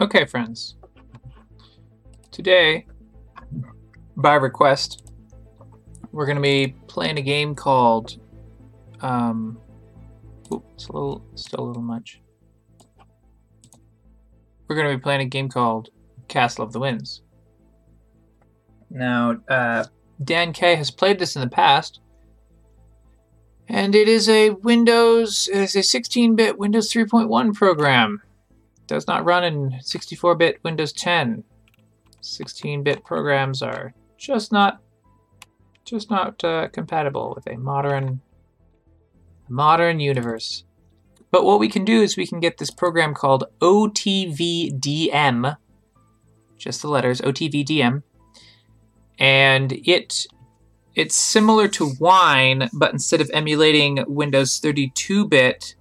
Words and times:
Okay, 0.00 0.24
friends. 0.24 0.74
Today, 2.32 2.84
by 4.16 4.34
request, 4.34 5.12
we're 6.10 6.26
going 6.26 6.34
to 6.34 6.42
be 6.42 6.74
playing 6.88 7.16
a 7.18 7.22
game 7.22 7.54
called. 7.54 8.18
Um, 9.02 9.56
it's 10.74 10.88
a 10.88 10.92
little, 10.92 11.24
still 11.36 11.60
a 11.60 11.66
little 11.66 11.82
much. 11.82 12.20
We're 14.66 14.74
going 14.74 14.90
to 14.90 14.96
be 14.96 15.00
playing 15.00 15.20
a 15.20 15.26
game 15.26 15.48
called 15.48 15.90
Castle 16.26 16.64
of 16.64 16.72
the 16.72 16.80
Winds. 16.80 17.22
Now, 18.90 19.36
uh, 19.48 19.84
Dan 20.24 20.52
K 20.52 20.74
has 20.74 20.90
played 20.90 21.20
this 21.20 21.36
in 21.36 21.40
the 21.40 21.48
past, 21.48 22.00
and 23.68 23.94
it 23.94 24.08
is 24.08 24.28
a 24.28 24.50
Windows, 24.50 25.48
it 25.52 25.60
is 25.60 25.76
a 25.76 25.80
16-bit 25.80 26.58
Windows 26.58 26.92
3.1 26.92 27.54
program 27.54 28.20
does 28.86 29.06
not 29.06 29.24
run 29.24 29.44
in 29.44 29.70
64-bit 29.82 30.60
Windows 30.62 30.92
10. 30.92 31.44
16-bit 32.22 33.04
programs 33.04 33.62
are 33.62 33.94
just 34.16 34.52
not 34.52 34.80
just 35.84 36.10
not 36.10 36.42
uh, 36.42 36.68
compatible 36.68 37.34
with 37.36 37.46
a 37.46 37.58
modern 37.58 38.22
modern 39.48 40.00
universe. 40.00 40.64
But 41.30 41.44
what 41.44 41.60
we 41.60 41.68
can 41.68 41.84
do 41.84 42.00
is 42.00 42.16
we 42.16 42.26
can 42.26 42.40
get 42.40 42.58
this 42.58 42.70
program 42.70 43.12
called 43.12 43.44
OTVDM, 43.60 45.56
just 46.56 46.80
the 46.80 46.88
letters 46.88 47.20
OTVDM, 47.20 48.02
and 49.18 49.72
it 49.72 50.26
it's 50.94 51.16
similar 51.16 51.66
to 51.68 51.92
Wine, 51.98 52.68
but 52.72 52.92
instead 52.92 53.20
of 53.20 53.28
emulating 53.34 54.04
Windows 54.06 54.60
32-bit 54.60 55.74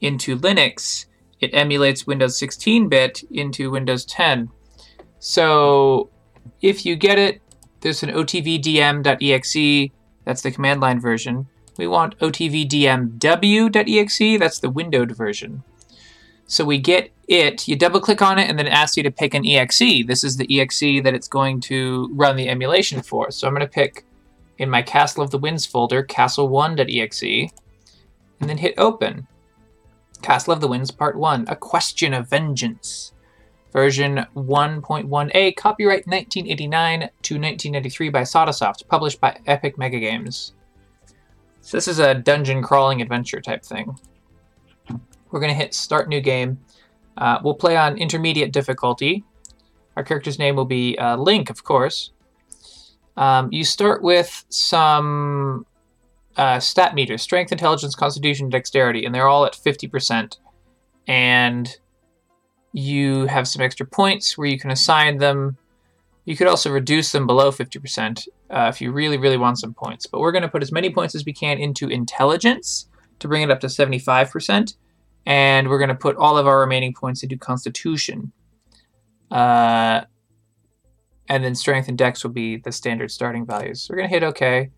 into 0.00 0.38
Linux, 0.38 1.06
it 1.40 1.50
emulates 1.52 2.06
Windows 2.06 2.38
16-bit 2.38 3.24
into 3.30 3.70
Windows 3.70 4.04
10. 4.04 4.50
So 5.18 6.10
if 6.62 6.86
you 6.86 6.96
get 6.96 7.18
it, 7.18 7.40
there's 7.80 8.02
an 8.02 8.10
otvdm.exe, 8.10 9.90
that's 10.24 10.42
the 10.42 10.50
command 10.50 10.80
line 10.80 11.00
version. 11.00 11.46
We 11.76 11.86
want 11.86 12.18
otvdmw.exe, 12.18 13.18
that's 14.38 14.58
the 14.58 14.70
windowed 14.70 15.14
version. 15.16 15.62
So 16.46 16.64
we 16.64 16.78
get 16.78 17.10
it, 17.28 17.68
you 17.68 17.76
double 17.76 18.00
click 18.00 18.22
on 18.22 18.38
it, 18.38 18.48
and 18.48 18.58
then 18.58 18.66
it 18.66 18.72
asks 18.72 18.96
you 18.96 19.02
to 19.02 19.10
pick 19.10 19.34
an 19.34 19.44
exe. 19.44 20.06
This 20.06 20.24
is 20.24 20.36
the 20.36 20.60
exe 20.60 20.80
that 20.80 21.14
it's 21.14 21.28
going 21.28 21.60
to 21.62 22.08
run 22.12 22.36
the 22.36 22.48
emulation 22.48 23.02
for. 23.02 23.30
So 23.30 23.46
I'm 23.46 23.54
going 23.54 23.66
to 23.66 23.72
pick 23.72 24.04
in 24.58 24.70
my 24.70 24.80
Castle 24.82 25.22
of 25.22 25.30
the 25.30 25.38
Winds 25.38 25.66
folder, 25.66 26.02
castle1.exe, 26.02 27.52
and 28.40 28.48
then 28.48 28.58
hit 28.58 28.74
open. 28.78 29.26
Castle 30.26 30.52
of 30.52 30.60
the 30.60 30.66
Winds 30.66 30.90
Part 30.90 31.16
1 31.16 31.44
A 31.46 31.54
Question 31.54 32.12
of 32.12 32.28
Vengeance. 32.28 33.12
Version 33.72 34.26
1.1a, 34.34 35.54
copyright 35.54 36.04
1989 36.08 36.98
to 36.98 37.34
1993 37.38 38.08
by 38.08 38.22
SaadaSoft, 38.22 38.88
published 38.88 39.20
by 39.20 39.38
Epic 39.46 39.76
Megagames. 39.76 40.50
So 41.60 41.76
this 41.76 41.86
is 41.86 42.00
a 42.00 42.12
dungeon 42.12 42.60
crawling 42.60 43.00
adventure 43.00 43.40
type 43.40 43.64
thing. 43.64 43.96
We're 45.30 45.38
going 45.38 45.52
to 45.52 45.56
hit 45.56 45.74
Start 45.74 46.08
New 46.08 46.20
Game. 46.20 46.58
Uh, 47.16 47.38
we'll 47.44 47.54
play 47.54 47.76
on 47.76 47.96
intermediate 47.96 48.52
difficulty. 48.52 49.22
Our 49.94 50.02
character's 50.02 50.40
name 50.40 50.56
will 50.56 50.64
be 50.64 50.98
uh, 50.98 51.16
Link, 51.18 51.50
of 51.50 51.62
course. 51.62 52.10
Um, 53.16 53.48
you 53.52 53.62
start 53.62 54.02
with 54.02 54.44
some 54.48 55.66
uh, 56.36 56.60
stat 56.60 56.94
meters 56.94 57.22
strength, 57.22 57.52
intelligence, 57.52 57.94
constitution, 57.94 58.48
dexterity, 58.48 59.04
and 59.04 59.14
they're 59.14 59.28
all 59.28 59.44
at 59.46 59.54
50%. 59.54 60.36
And 61.08 61.76
you 62.72 63.26
have 63.26 63.48
some 63.48 63.62
extra 63.62 63.86
points 63.86 64.36
where 64.36 64.48
you 64.48 64.58
can 64.58 64.70
assign 64.70 65.18
them. 65.18 65.56
You 66.24 66.36
could 66.36 66.48
also 66.48 66.70
reduce 66.70 67.12
them 67.12 67.26
below 67.26 67.50
50% 67.50 68.28
uh, 68.50 68.70
if 68.72 68.80
you 68.80 68.92
really, 68.92 69.16
really 69.16 69.36
want 69.36 69.58
some 69.58 69.72
points. 69.72 70.06
But 70.06 70.20
we're 70.20 70.32
going 70.32 70.42
to 70.42 70.48
put 70.48 70.62
as 70.62 70.72
many 70.72 70.90
points 70.90 71.14
as 71.14 71.24
we 71.24 71.32
can 71.32 71.58
into 71.58 71.88
intelligence 71.88 72.88
to 73.20 73.28
bring 73.28 73.42
it 73.42 73.50
up 73.50 73.60
to 73.60 73.68
75%. 73.68 74.74
And 75.24 75.68
we're 75.68 75.78
going 75.78 75.88
to 75.88 75.94
put 75.94 76.16
all 76.16 76.36
of 76.36 76.46
our 76.46 76.60
remaining 76.60 76.92
points 76.92 77.22
into 77.22 77.36
constitution. 77.36 78.32
Uh, 79.30 80.02
and 81.28 81.42
then 81.42 81.54
strength 81.54 81.88
and 81.88 81.98
dex 81.98 82.22
will 82.22 82.30
be 82.30 82.58
the 82.58 82.72
standard 82.72 83.10
starting 83.10 83.46
values. 83.46 83.82
So 83.82 83.92
we're 83.92 83.98
going 83.98 84.08
to 84.08 84.14
hit 84.14 84.22
OK. 84.22 84.70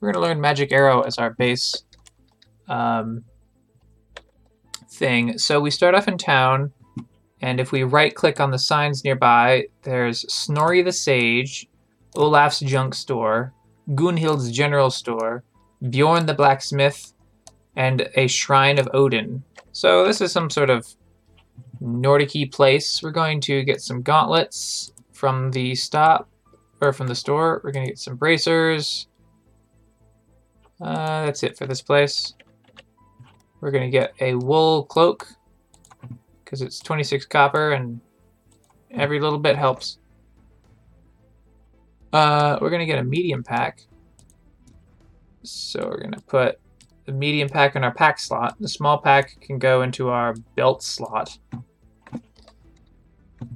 We're 0.00 0.12
going 0.12 0.22
to 0.22 0.28
learn 0.28 0.40
Magic 0.40 0.72
Arrow 0.72 1.02
as 1.02 1.18
our 1.18 1.30
base 1.30 1.82
um, 2.68 3.24
thing. 4.90 5.38
So 5.38 5.60
we 5.60 5.70
start 5.70 5.94
off 5.94 6.08
in 6.08 6.18
town, 6.18 6.72
and 7.40 7.60
if 7.60 7.72
we 7.72 7.82
right 7.82 8.14
click 8.14 8.40
on 8.40 8.50
the 8.50 8.58
signs 8.58 9.04
nearby, 9.04 9.66
there's 9.82 10.30
Snorri 10.32 10.82
the 10.82 10.92
Sage, 10.92 11.66
Olaf's 12.14 12.60
Junk 12.60 12.94
Store, 12.94 13.52
Gunhild's 13.94 14.50
General 14.50 14.90
Store, 14.90 15.44
Bjorn 15.90 16.26
the 16.26 16.34
Blacksmith, 16.34 17.12
and 17.74 18.08
a 18.16 18.26
Shrine 18.26 18.78
of 18.78 18.88
Odin. 18.92 19.42
So 19.72 20.06
this 20.06 20.20
is 20.20 20.32
some 20.32 20.50
sort 20.50 20.70
of 20.70 20.86
Nordic 21.80 22.50
place. 22.52 23.02
We're 23.02 23.10
going 23.10 23.40
to 23.42 23.62
get 23.62 23.80
some 23.80 24.02
gauntlets 24.02 24.92
from 25.12 25.50
the 25.50 25.74
stop, 25.74 26.28
or 26.80 26.92
from 26.92 27.06
the 27.06 27.14
store. 27.14 27.60
We're 27.62 27.72
going 27.72 27.86
to 27.86 27.92
get 27.92 27.98
some 27.98 28.16
bracers, 28.16 29.08
uh, 30.80 31.26
that's 31.26 31.42
it 31.42 31.56
for 31.56 31.66
this 31.66 31.82
place. 31.82 32.34
We're 33.60 33.70
going 33.70 33.84
to 33.84 33.90
get 33.90 34.12
a 34.20 34.34
wool 34.34 34.84
cloak 34.84 35.26
because 36.44 36.62
it's 36.62 36.78
26 36.78 37.26
copper 37.26 37.72
and 37.72 38.00
every 38.90 39.20
little 39.20 39.38
bit 39.38 39.56
helps. 39.56 39.98
Uh, 42.12 42.58
we're 42.60 42.70
going 42.70 42.80
to 42.80 42.86
get 42.86 42.98
a 42.98 43.04
medium 43.04 43.42
pack. 43.42 43.80
So 45.42 45.80
we're 45.88 46.00
going 46.00 46.12
to 46.12 46.22
put 46.22 46.58
the 47.06 47.12
medium 47.12 47.48
pack 47.48 47.76
in 47.76 47.84
our 47.84 47.94
pack 47.94 48.18
slot. 48.18 48.56
The 48.60 48.68
small 48.68 48.98
pack 48.98 49.40
can 49.40 49.58
go 49.58 49.82
into 49.82 50.08
our 50.08 50.34
belt 50.54 50.82
slot. 50.82 51.38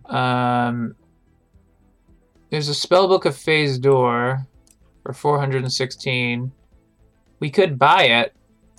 Um, 0.07 0.95
there's 2.51 2.69
a 2.69 2.73
spellbook 2.73 3.25
of 3.27 3.37
Phase 3.37 3.79
Door 3.79 4.47
for 5.05 5.13
416. 5.13 6.53
We 7.41 7.51
could 7.51 7.79
buy 7.79 8.05
it. 8.05 8.35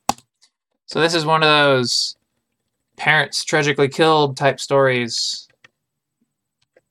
So 0.86 1.00
this 1.00 1.14
is 1.14 1.26
one 1.26 1.42
of 1.42 1.48
those 1.48 2.16
parents 2.96 3.44
tragically 3.44 3.88
killed 3.88 4.36
type 4.36 4.60
stories. 4.60 5.48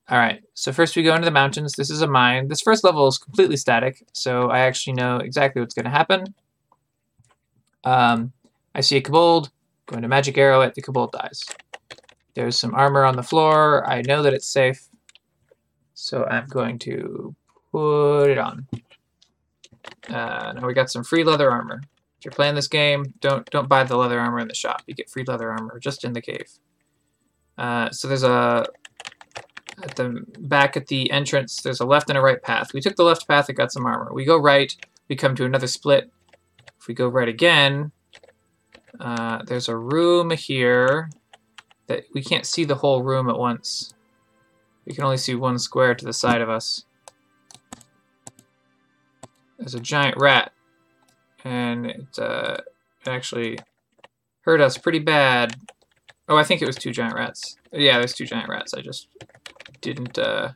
All 0.08 0.18
right, 0.18 0.42
so 0.54 0.72
first 0.72 0.94
we 0.94 1.02
go 1.02 1.14
into 1.14 1.24
the 1.24 1.32
mountains. 1.32 1.72
This 1.72 1.90
is 1.90 2.00
a 2.00 2.06
mine. 2.06 2.46
This 2.46 2.60
first 2.60 2.84
level 2.84 3.08
is 3.08 3.18
completely 3.18 3.56
static, 3.56 4.04
so 4.12 4.50
I 4.50 4.60
actually 4.60 4.92
know 4.92 5.16
exactly 5.16 5.60
what's 5.60 5.74
going 5.74 5.86
to 5.86 5.90
happen. 5.90 6.34
Um, 7.82 8.32
I 8.72 8.82
see 8.82 8.98
a 8.98 9.00
kobold, 9.00 9.50
going 9.86 10.02
to 10.02 10.08
magic 10.08 10.38
arrow 10.38 10.60
it, 10.60 10.74
the 10.74 10.82
kobold 10.82 11.10
dies. 11.10 11.44
There's 12.34 12.58
some 12.58 12.74
armor 12.74 13.04
on 13.04 13.16
the 13.16 13.22
floor. 13.22 13.88
I 13.88 14.02
know 14.02 14.22
that 14.22 14.34
it's 14.34 14.46
safe, 14.46 14.85
so 15.96 16.24
I'm 16.26 16.46
going 16.46 16.78
to 16.80 17.34
put 17.72 18.26
it 18.26 18.38
on. 18.38 18.68
Uh, 20.08 20.52
now 20.52 20.66
we 20.66 20.74
got 20.74 20.90
some 20.90 21.02
free 21.02 21.24
leather 21.24 21.50
armor. 21.50 21.80
If 22.18 22.24
you're 22.26 22.32
playing 22.32 22.54
this 22.54 22.68
game, 22.68 23.14
don't 23.20 23.48
don't 23.50 23.68
buy 23.68 23.82
the 23.84 23.96
leather 23.96 24.20
armor 24.20 24.38
in 24.38 24.48
the 24.48 24.54
shop. 24.54 24.82
You 24.86 24.94
get 24.94 25.10
free 25.10 25.24
leather 25.26 25.50
armor 25.50 25.80
just 25.80 26.04
in 26.04 26.12
the 26.12 26.20
cave. 26.20 26.50
Uh, 27.56 27.90
so 27.90 28.08
there's 28.08 28.22
a 28.22 28.66
at 29.82 29.96
the 29.96 30.22
back 30.38 30.76
at 30.76 30.88
the 30.88 31.10
entrance. 31.10 31.62
There's 31.62 31.80
a 31.80 31.86
left 31.86 32.10
and 32.10 32.18
a 32.18 32.22
right 32.22 32.42
path. 32.42 32.74
We 32.74 32.80
took 32.82 32.96
the 32.96 33.04
left 33.04 33.26
path 33.26 33.48
and 33.48 33.56
got 33.56 33.72
some 33.72 33.86
armor. 33.86 34.12
We 34.12 34.26
go 34.26 34.38
right. 34.38 34.74
We 35.08 35.16
come 35.16 35.34
to 35.36 35.44
another 35.44 35.66
split. 35.66 36.10
If 36.78 36.88
we 36.88 36.94
go 36.94 37.08
right 37.08 37.28
again, 37.28 37.92
uh, 39.00 39.44
there's 39.44 39.68
a 39.68 39.76
room 39.76 40.30
here 40.30 41.10
that 41.86 42.04
we 42.12 42.22
can't 42.22 42.44
see 42.44 42.64
the 42.64 42.74
whole 42.74 43.02
room 43.02 43.30
at 43.30 43.38
once. 43.38 43.94
We 44.86 44.94
can 44.94 45.04
only 45.04 45.16
see 45.16 45.34
one 45.34 45.58
square 45.58 45.94
to 45.94 46.04
the 46.04 46.12
side 46.12 46.40
of 46.40 46.48
us. 46.48 46.84
There's 49.58 49.74
a 49.74 49.80
giant 49.80 50.16
rat 50.18 50.52
and 51.44 51.86
it, 51.86 52.18
uh, 52.18 52.56
actually 53.06 53.58
hurt 54.42 54.60
us 54.60 54.78
pretty 54.78 55.00
bad. 55.00 55.56
Oh, 56.28 56.36
I 56.36 56.44
think 56.44 56.62
it 56.62 56.66
was 56.66 56.76
two 56.76 56.92
giant 56.92 57.14
rats. 57.14 57.56
Yeah, 57.72 57.98
there's 57.98 58.14
two 58.14 58.26
giant 58.26 58.48
rats. 58.48 58.74
I 58.74 58.80
just 58.80 59.08
didn't, 59.80 60.18
uh... 60.18 60.52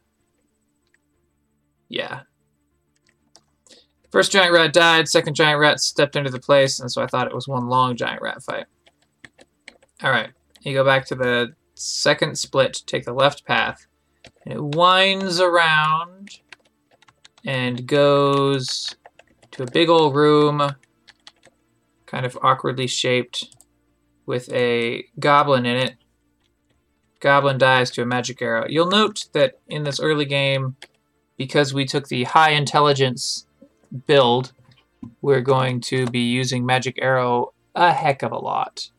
Yeah. 1.89 2.23
First 4.11 4.33
giant 4.33 4.53
rat 4.53 4.73
died, 4.73 5.09
second 5.09 5.35
giant 5.35 5.61
rat 5.61 5.81
stepped 5.81 6.17
into 6.17 6.31
the 6.31 6.41
place, 6.41 6.81
and 6.81 6.91
so 6.91 7.03
I 7.03 7.07
thought 7.07 7.27
it 7.27 7.35
was 7.35 7.49
one 7.49 7.69
long 7.69 7.97
giant 7.97 8.23
rat 8.23 8.43
fight. 8.43 8.67
Alright, 10.03 10.31
you 10.63 10.73
go 10.73 10.85
back 10.85 11.05
to 11.07 11.15
the 11.15 11.55
second 11.75 12.39
split, 12.39 12.83
take 12.87 13.05
the 13.05 13.13
left 13.13 13.45
path, 13.45 13.87
and 14.45 14.55
it 14.55 14.63
winds 14.63 15.41
around 15.41 16.41
and 17.45 17.87
goes 17.87 18.95
to 19.53 19.63
a 19.63 19.71
big 19.71 19.89
old 19.89 20.15
room, 20.15 20.75
kind 22.07 22.27
of 22.27 22.39
awkwardly 22.43 22.87
shaped, 22.87 23.57
with 24.27 24.53
a 24.53 25.05
goblin 25.19 25.67
in 25.67 25.77
it. 25.77 25.97
Goblin 27.21 27.59
dies 27.59 27.91
to 27.93 28.03
a 28.03 28.07
magic 28.07 28.41
arrow. 28.41 28.67
You'll 28.69 28.89
note 28.89 29.27
that 29.33 29.59
in 29.69 29.85
this 29.85 30.01
early 30.01 30.25
game, 30.25 30.77
because 31.37 31.75
we 31.75 31.85
took 31.85 32.09
the 32.09 32.25
high 32.25 32.51
intelligence 32.51 33.47
build, 34.07 34.53
we're 35.21 35.41
going 35.41 35.81
to 35.81 36.07
be 36.07 36.21
using 36.21 36.65
magic 36.65 36.99
arrow 37.01 37.53
a 37.75 37.93
heck 37.93 38.23
of 38.23 38.33
a 38.33 38.39
lot. 38.39 38.91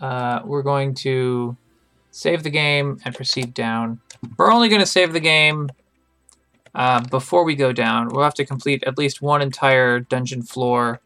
Uh, 0.00 0.40
we're 0.44 0.62
going 0.62 0.94
to 0.94 1.56
save 2.10 2.42
the 2.42 2.50
game 2.50 3.00
and 3.04 3.14
proceed 3.14 3.54
down. 3.54 4.00
We're 4.36 4.52
only 4.52 4.68
going 4.68 4.80
to 4.80 4.86
save 4.86 5.12
the 5.12 5.20
game 5.20 5.68
uh, 6.76 7.00
before 7.00 7.42
we 7.42 7.54
go 7.56 7.72
down, 7.72 8.08
we'll 8.08 8.22
have 8.22 8.34
to 8.34 8.44
complete 8.44 8.84
at 8.86 8.98
least 8.98 9.22
one 9.22 9.40
entire 9.40 9.98
dungeon 9.98 10.42
floor 10.42 11.00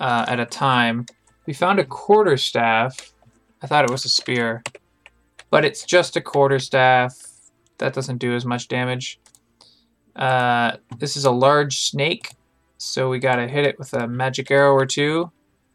uh, 0.00 0.24
at 0.28 0.38
a 0.38 0.46
time. 0.46 1.06
We 1.44 1.52
found 1.52 1.80
a 1.80 1.84
quarterstaff. 1.84 3.12
I 3.62 3.66
thought 3.66 3.84
it 3.84 3.90
was 3.90 4.04
a 4.04 4.08
spear. 4.08 4.62
But 5.50 5.64
it's 5.64 5.84
just 5.84 6.16
a 6.16 6.20
quarterstaff. 6.20 7.20
That 7.78 7.94
doesn't 7.94 8.18
do 8.18 8.32
as 8.36 8.46
much 8.46 8.68
damage. 8.68 9.18
Uh, 10.14 10.76
this 10.98 11.16
is 11.16 11.24
a 11.24 11.32
large 11.32 11.80
snake, 11.80 12.30
so 12.78 13.10
we 13.10 13.18
gotta 13.18 13.48
hit 13.48 13.66
it 13.66 13.76
with 13.76 13.92
a 13.92 14.06
magic 14.06 14.52
arrow 14.52 14.72
or 14.72 14.86
two. 14.86 15.32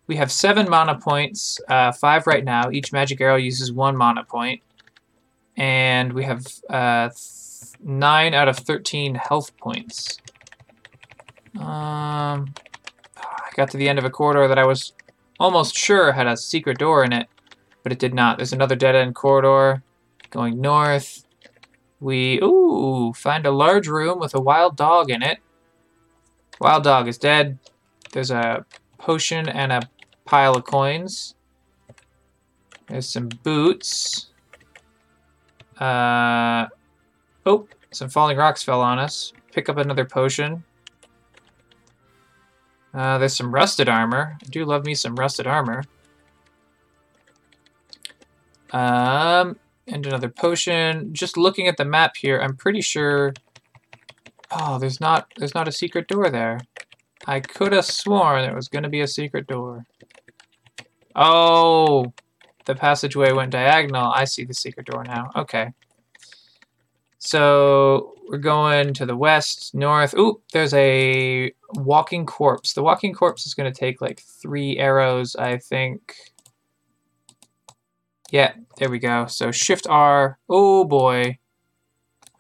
We 0.08 0.16
have 0.16 0.32
seven 0.32 0.70
mana 0.70 0.98
points, 1.00 1.60
uh, 1.68 1.92
five 1.92 2.28
right 2.28 2.46
now. 2.46 2.72
Each 2.72 2.94
magic 2.94 3.20
arrow 3.20 3.36
uses 3.36 3.74
one 3.74 3.98
mana 3.98 4.24
point. 4.24 4.62
And 5.58 6.14
we 6.14 6.24
have 6.24 6.46
uh, 6.70 7.10
9 7.84 8.34
out 8.34 8.48
of 8.48 8.58
13 8.58 9.16
health 9.16 9.56
points. 9.58 10.20
Um, 11.58 12.54
I 13.18 13.50
got 13.56 13.72
to 13.72 13.78
the 13.78 13.88
end 13.88 14.00
of 14.00 14.06
a 14.06 14.10
corridor 14.10 14.48
that 14.48 14.60
I 14.60 14.66
was 14.66 14.94
almost 15.40 15.76
sure 15.76 16.12
had 16.12 16.28
a 16.28 16.36
secret 16.36 16.78
door 16.78 17.04
in 17.04 17.14
it, 17.14 17.28
but 17.84 17.92
it 17.92 18.00
did 18.00 18.14
not. 18.14 18.38
There's 18.38 18.54
another 18.54 18.76
dead-end 18.76 19.16
corridor 19.16 19.84
going 20.30 20.60
north. 20.60 21.26
We, 22.00 22.40
ooh, 22.42 23.14
find 23.14 23.46
a 23.46 23.52
large 23.52 23.88
room 23.88 24.20
with 24.20 24.36
a 24.36 24.42
wild 24.42 24.76
dog 24.76 25.10
in 25.10 25.24
it. 25.24 25.40
Wild 26.60 26.84
dog 26.84 27.08
is 27.08 27.18
dead. 27.18 27.58
There's 28.12 28.32
a 28.32 28.66
potion 28.98 29.48
and 29.48 29.72
a 29.72 29.90
pile 30.26 30.56
of 30.56 30.66
coins. 30.66 31.36
There's 32.88 33.10
some 33.10 33.30
boots. 33.44 34.28
Uh, 35.80 36.68
oh, 37.46 37.68
some 37.92 38.10
falling 38.10 38.38
rocks 38.38 38.64
fell 38.64 38.82
on 38.82 39.00
us. 39.00 39.34
Pick 39.52 39.70
up 39.70 39.78
another 39.78 40.06
potion. 40.06 40.64
Uh, 42.94 43.18
there's 43.18 43.36
some 43.36 43.54
rusted 43.54 43.90
armor. 43.90 44.38
I 44.42 44.46
do 44.50 44.64
love 44.64 44.86
me 44.86 44.96
some 44.96 45.16
rusted 45.16 45.48
armor. 45.48 45.84
Um, 48.72 49.58
and 49.88 50.06
another 50.06 50.30
potion. 50.30 51.14
Just 51.14 51.38
looking 51.38 51.68
at 51.68 51.78
the 51.78 51.86
map 51.86 52.16
here, 52.18 52.40
I'm 52.40 52.56
pretty 52.56 52.82
sure... 52.82 53.34
Oh, 54.52 54.78
there's 54.80 55.02
not 55.02 55.32
there's 55.38 55.56
not 55.56 55.68
a 55.68 55.72
secret 55.72 56.08
door 56.08 56.30
there. 56.30 56.60
I 57.26 57.40
could 57.40 57.74
have 57.74 57.86
sworn 57.86 58.44
there 58.44 58.56
was 58.56 58.70
to 58.70 58.90
be 58.90 59.02
a 59.02 59.08
secret 59.08 59.48
door. 59.48 59.86
Oh, 61.16 62.14
the 62.66 62.76
passageway 62.76 63.32
went 63.32 63.52
diagonal. 63.52 64.12
I 64.14 64.26
see 64.26 64.44
the 64.44 64.54
secret 64.54 64.88
door 64.88 65.04
now. 65.04 65.32
Okay. 65.36 65.72
So 67.20 68.16
we're 68.28 68.38
going 68.38 68.94
to 68.96 69.06
the 69.06 69.16
west, 69.16 69.74
north. 69.74 70.14
Ooh, 70.16 70.42
there's 70.54 70.74
a 70.74 71.52
walking 71.74 72.26
corpse. 72.26 72.74
The 72.74 72.84
walking 72.84 73.14
corpse 73.14 73.46
is 73.46 73.54
going 73.54 73.72
to 73.72 73.80
take 73.80 74.02
like 74.02 74.20
three 74.20 74.78
arrows, 74.78 75.36
I 75.36 75.58
think. 75.58 76.16
Yeah, 78.32 78.54
there 78.78 78.90
we 78.90 79.00
go. 79.00 79.28
So 79.28 79.52
shift 79.52 79.88
R. 79.90 80.38
Oh 80.50 80.84
boy. 80.84 81.38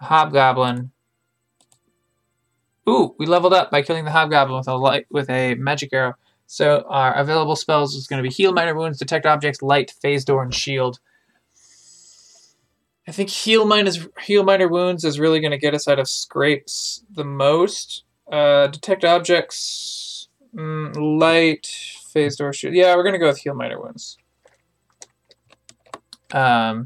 Hobgoblin. 0.01 0.91
Ooh, 2.87 3.15
we 3.17 3.25
leveled 3.25 3.53
up 3.53 3.71
by 3.71 3.81
killing 3.81 4.05
the 4.05 4.11
hobgoblin 4.11 4.57
with 4.57 4.67
a 4.67 4.75
light 4.75 5.07
with 5.09 5.29
a 5.29 5.55
magic 5.55 5.93
arrow. 5.93 6.13
So 6.47 6.85
our 6.87 7.13
available 7.13 7.55
spells 7.55 7.95
is 7.95 8.07
going 8.07 8.23
to 8.23 8.27
be 8.27 8.33
heal 8.33 8.53
minor 8.53 8.75
wounds, 8.75 8.99
detect 8.99 9.25
objects, 9.25 9.61
light, 9.61 9.91
phase 10.01 10.23
door, 10.25 10.43
and 10.43 10.53
shield. 10.53 10.99
I 13.07 13.11
think 13.11 13.29
heal 13.29 13.65
minus 13.65 14.07
heal 14.21 14.43
minor 14.43 14.67
wounds 14.67 15.03
is 15.03 15.19
really 15.19 15.39
going 15.39 15.51
to 15.51 15.57
get 15.57 15.75
us 15.75 15.87
out 15.87 15.99
of 15.99 16.09
scrapes 16.09 17.03
the 17.11 17.23
most. 17.23 18.03
Uh, 18.31 18.67
detect 18.67 19.03
objects, 19.03 20.27
mm, 20.55 21.19
light, 21.19 21.67
phase 22.11 22.35
door 22.35 22.53
shoot. 22.53 22.73
Yeah, 22.73 22.95
we're 22.95 23.03
going 23.03 23.13
to 23.13 23.19
go 23.19 23.27
with 23.27 23.39
heal 23.39 23.53
minor 23.53 23.79
wounds. 23.79 24.17
Um, 26.31 26.85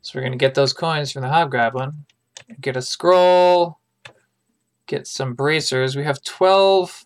so 0.00 0.12
we're 0.14 0.22
going 0.22 0.32
to 0.32 0.38
get 0.38 0.54
those 0.54 0.72
coins 0.72 1.12
from 1.12 1.22
the 1.22 1.28
hobgoblin, 1.28 2.04
get 2.60 2.76
a 2.76 2.82
scroll, 2.82 3.78
get 4.86 5.06
some 5.06 5.34
bracers. 5.34 5.94
We 5.94 6.04
have 6.04 6.22
12 6.24 7.04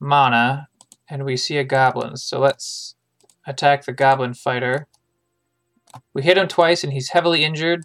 mana, 0.00 0.68
and 1.08 1.24
we 1.24 1.36
see 1.36 1.56
a 1.58 1.64
goblin. 1.64 2.16
So 2.16 2.38
let's 2.38 2.94
attack 3.46 3.84
the 3.84 3.92
goblin 3.92 4.34
fighter. 4.34 4.86
We 6.12 6.22
hit 6.22 6.38
him 6.38 6.48
twice 6.48 6.84
and 6.84 6.92
he's 6.92 7.10
heavily 7.10 7.44
injured. 7.44 7.84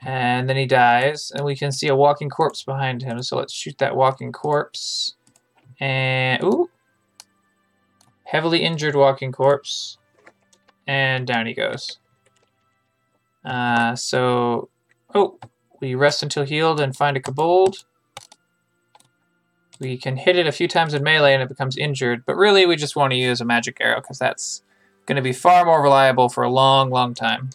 And 0.00 0.48
then 0.48 0.56
he 0.56 0.66
dies. 0.66 1.30
And 1.34 1.44
we 1.44 1.56
can 1.56 1.72
see 1.72 1.88
a 1.88 1.96
walking 1.96 2.30
corpse 2.30 2.62
behind 2.62 3.02
him. 3.02 3.22
So 3.22 3.36
let's 3.36 3.52
shoot 3.52 3.78
that 3.78 3.96
walking 3.96 4.32
corpse. 4.32 5.14
And, 5.80 6.42
ooh. 6.42 6.70
Heavily 8.24 8.62
injured 8.62 8.96
walking 8.96 9.32
corpse. 9.32 9.98
And 10.86 11.26
down 11.26 11.46
he 11.46 11.54
goes. 11.54 11.98
Uh, 13.44 13.94
so, 13.94 14.68
oh, 15.14 15.38
we 15.80 15.94
rest 15.94 16.22
until 16.22 16.44
healed 16.44 16.80
and 16.80 16.96
find 16.96 17.16
a 17.16 17.20
kobold. 17.20 17.84
We 19.80 19.96
can 19.96 20.16
hit 20.16 20.36
it 20.36 20.46
a 20.46 20.52
few 20.52 20.68
times 20.68 20.94
in 20.94 21.02
melee 21.02 21.34
and 21.34 21.42
it 21.42 21.48
becomes 21.48 21.76
injured, 21.76 22.24
but 22.26 22.36
really 22.36 22.64
we 22.66 22.76
just 22.76 22.96
want 22.96 23.12
to 23.12 23.16
use 23.16 23.40
a 23.40 23.44
magic 23.44 23.78
arrow 23.80 24.00
because 24.00 24.18
that's 24.18 24.62
going 25.06 25.16
to 25.16 25.22
be 25.22 25.32
far 25.32 25.64
more 25.64 25.82
reliable 25.82 26.28
for 26.28 26.44
a 26.44 26.50
long, 26.50 26.90
long 26.90 27.14
time. 27.14 27.50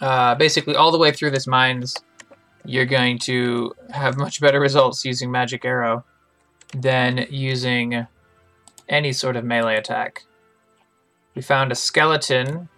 Uh, 0.00 0.34
basically, 0.34 0.74
all 0.74 0.90
the 0.90 0.98
way 0.98 1.12
through 1.12 1.30
this 1.30 1.46
mines, 1.46 1.96
you're 2.64 2.86
going 2.86 3.18
to 3.18 3.74
have 3.90 4.16
much 4.16 4.40
better 4.40 4.58
results 4.58 5.04
using 5.04 5.30
Magic 5.30 5.64
Arrow 5.64 6.04
than 6.74 7.26
using 7.30 8.06
any 8.88 9.12
sort 9.12 9.36
of 9.36 9.44
melee 9.44 9.76
attack. 9.76 10.24
We 11.34 11.42
found 11.42 11.72
a 11.72 11.74
skeleton. 11.74 12.68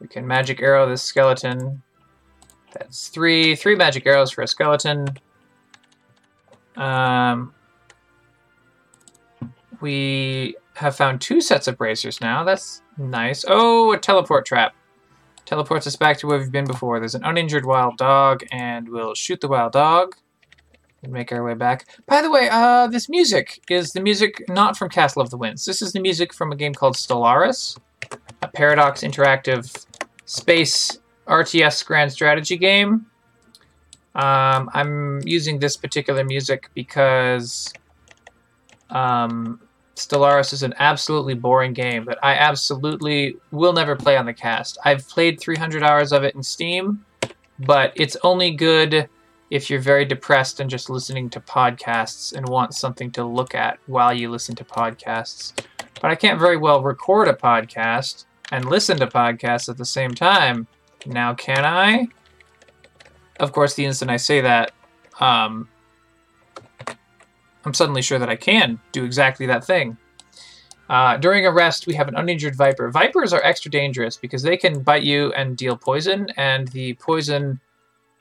We 0.00 0.08
can 0.08 0.26
magic 0.26 0.60
arrow 0.60 0.88
this 0.88 1.02
skeleton. 1.02 1.82
That's 2.72 3.08
three 3.08 3.54
three 3.54 3.76
magic 3.76 4.06
arrows 4.06 4.30
for 4.30 4.42
a 4.42 4.48
skeleton. 4.48 5.06
Um, 6.76 7.54
we 9.80 10.56
have 10.74 10.96
found 10.96 11.20
two 11.20 11.40
sets 11.40 11.68
of 11.68 11.76
bracers 11.76 12.20
now. 12.20 12.44
That's 12.44 12.82
nice. 12.96 13.44
Oh, 13.46 13.92
a 13.92 13.98
teleport 13.98 14.46
trap. 14.46 14.74
Teleports 15.44 15.86
us 15.86 15.96
back 15.96 16.18
to 16.18 16.26
where 16.26 16.38
we've 16.38 16.52
been 16.52 16.66
before. 16.66 16.98
There's 16.98 17.14
an 17.14 17.24
uninjured 17.24 17.66
wild 17.66 17.98
dog, 17.98 18.44
and 18.52 18.88
we'll 18.88 19.14
shoot 19.14 19.40
the 19.40 19.48
wild 19.48 19.72
dog 19.72 20.14
and 21.02 21.12
make 21.12 21.32
our 21.32 21.44
way 21.44 21.54
back. 21.54 21.86
By 22.06 22.22
the 22.22 22.30
way, 22.30 22.48
uh, 22.50 22.86
this 22.86 23.08
music 23.08 23.60
is 23.68 23.92
the 23.92 24.00
music 24.00 24.44
not 24.48 24.76
from 24.76 24.88
Castle 24.88 25.20
of 25.20 25.30
the 25.30 25.36
Winds. 25.36 25.64
This 25.64 25.82
is 25.82 25.92
the 25.92 26.00
music 26.00 26.32
from 26.32 26.52
a 26.52 26.56
game 26.56 26.74
called 26.74 26.94
Stellaris, 26.94 27.76
a 28.40 28.48
Paradox 28.48 29.02
Interactive 29.02 29.84
space 30.24 30.98
RTS 31.26 31.84
grand 31.84 32.12
strategy 32.12 32.56
game. 32.56 33.06
Um, 34.14 34.70
I'm 34.74 35.20
using 35.26 35.58
this 35.58 35.76
particular 35.76 36.24
music 36.24 36.68
because 36.74 37.72
um, 38.90 39.60
Stellaris 39.96 40.52
is 40.52 40.62
an 40.62 40.74
absolutely 40.78 41.34
boring 41.34 41.72
game 41.72 42.04
that 42.06 42.18
I 42.22 42.34
absolutely 42.34 43.36
will 43.50 43.72
never 43.72 43.96
play 43.96 44.16
on 44.16 44.26
the 44.26 44.34
cast. 44.34 44.78
I've 44.84 45.06
played 45.08 45.40
300 45.40 45.82
hours 45.82 46.12
of 46.12 46.24
it 46.24 46.34
in 46.34 46.42
Steam, 46.42 47.04
but 47.58 47.92
it's 47.94 48.16
only 48.22 48.50
good 48.50 49.08
if 49.50 49.68
you're 49.68 49.80
very 49.80 50.04
depressed 50.04 50.60
and 50.60 50.70
just 50.70 50.88
listening 50.88 51.28
to 51.28 51.40
podcasts 51.40 52.32
and 52.32 52.48
want 52.48 52.74
something 52.74 53.10
to 53.12 53.24
look 53.24 53.54
at 53.54 53.78
while 53.86 54.12
you 54.12 54.30
listen 54.30 54.54
to 54.56 54.64
podcasts. 54.64 55.52
But 56.00 56.10
I 56.10 56.14
can't 56.14 56.40
very 56.40 56.56
well 56.56 56.82
record 56.82 57.28
a 57.28 57.34
podcast 57.34 58.24
and 58.50 58.64
listen 58.64 58.98
to 58.98 59.06
podcasts 59.06 59.68
at 59.68 59.76
the 59.76 59.84
same 59.84 60.14
time. 60.14 60.66
Now, 61.04 61.34
can 61.34 61.64
I? 61.66 62.08
Of 63.42 63.50
course, 63.52 63.74
the 63.74 63.84
instant 63.84 64.08
I 64.08 64.18
say 64.18 64.40
that, 64.40 64.70
um, 65.18 65.68
I'm 67.64 67.74
suddenly 67.74 68.00
sure 68.00 68.20
that 68.20 68.28
I 68.28 68.36
can 68.36 68.78
do 68.92 69.04
exactly 69.04 69.46
that 69.46 69.64
thing. 69.64 69.98
Uh, 70.88 71.16
during 71.16 71.44
a 71.44 71.52
rest, 71.52 71.88
we 71.88 71.94
have 71.94 72.06
an 72.06 72.14
uninjured 72.14 72.54
viper. 72.54 72.88
Vipers 72.90 73.32
are 73.32 73.42
extra 73.42 73.68
dangerous 73.68 74.16
because 74.16 74.44
they 74.44 74.56
can 74.56 74.82
bite 74.82 75.02
you 75.02 75.32
and 75.32 75.56
deal 75.56 75.76
poison, 75.76 76.28
and 76.36 76.68
the 76.68 76.94
poison 76.94 77.58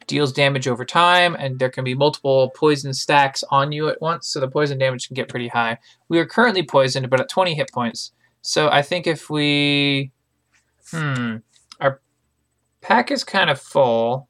deals 0.07 0.33
damage 0.33 0.67
over 0.67 0.83
time, 0.83 1.35
and 1.35 1.59
there 1.59 1.69
can 1.69 1.83
be 1.83 1.93
multiple 1.93 2.49
poison 2.55 2.91
stacks 2.91 3.43
on 3.51 3.71
you 3.71 3.89
at 3.89 4.01
once, 4.01 4.27
so 4.27 4.39
the 4.39 4.47
poison 4.47 4.79
damage 4.79 5.07
can 5.07 5.13
get 5.13 5.29
pretty 5.29 5.49
high. 5.49 5.77
We 6.09 6.17
are 6.17 6.25
currently 6.25 6.63
poisoned, 6.63 7.11
but 7.11 7.19
at 7.21 7.29
20 7.29 7.53
hit 7.53 7.71
points. 7.71 8.11
So 8.41 8.69
I 8.69 8.81
think 8.81 9.05
if 9.05 9.29
we... 9.29 10.11
Hmm. 10.89 11.37
Our 11.79 12.01
pack 12.81 13.11
is 13.11 13.23
kind 13.23 13.51
of 13.51 13.61
full. 13.61 14.27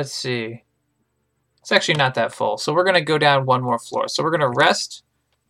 Let's 0.00 0.14
see. 0.14 0.64
It's 1.58 1.72
actually 1.72 1.96
not 1.96 2.14
that 2.14 2.32
full. 2.32 2.56
So 2.56 2.72
we're 2.72 2.84
going 2.84 2.94
to 2.94 3.02
go 3.02 3.18
down 3.18 3.44
one 3.44 3.62
more 3.62 3.78
floor. 3.78 4.08
So 4.08 4.22
we're 4.22 4.30
going 4.30 4.40
to 4.40 4.48
rest 4.48 5.04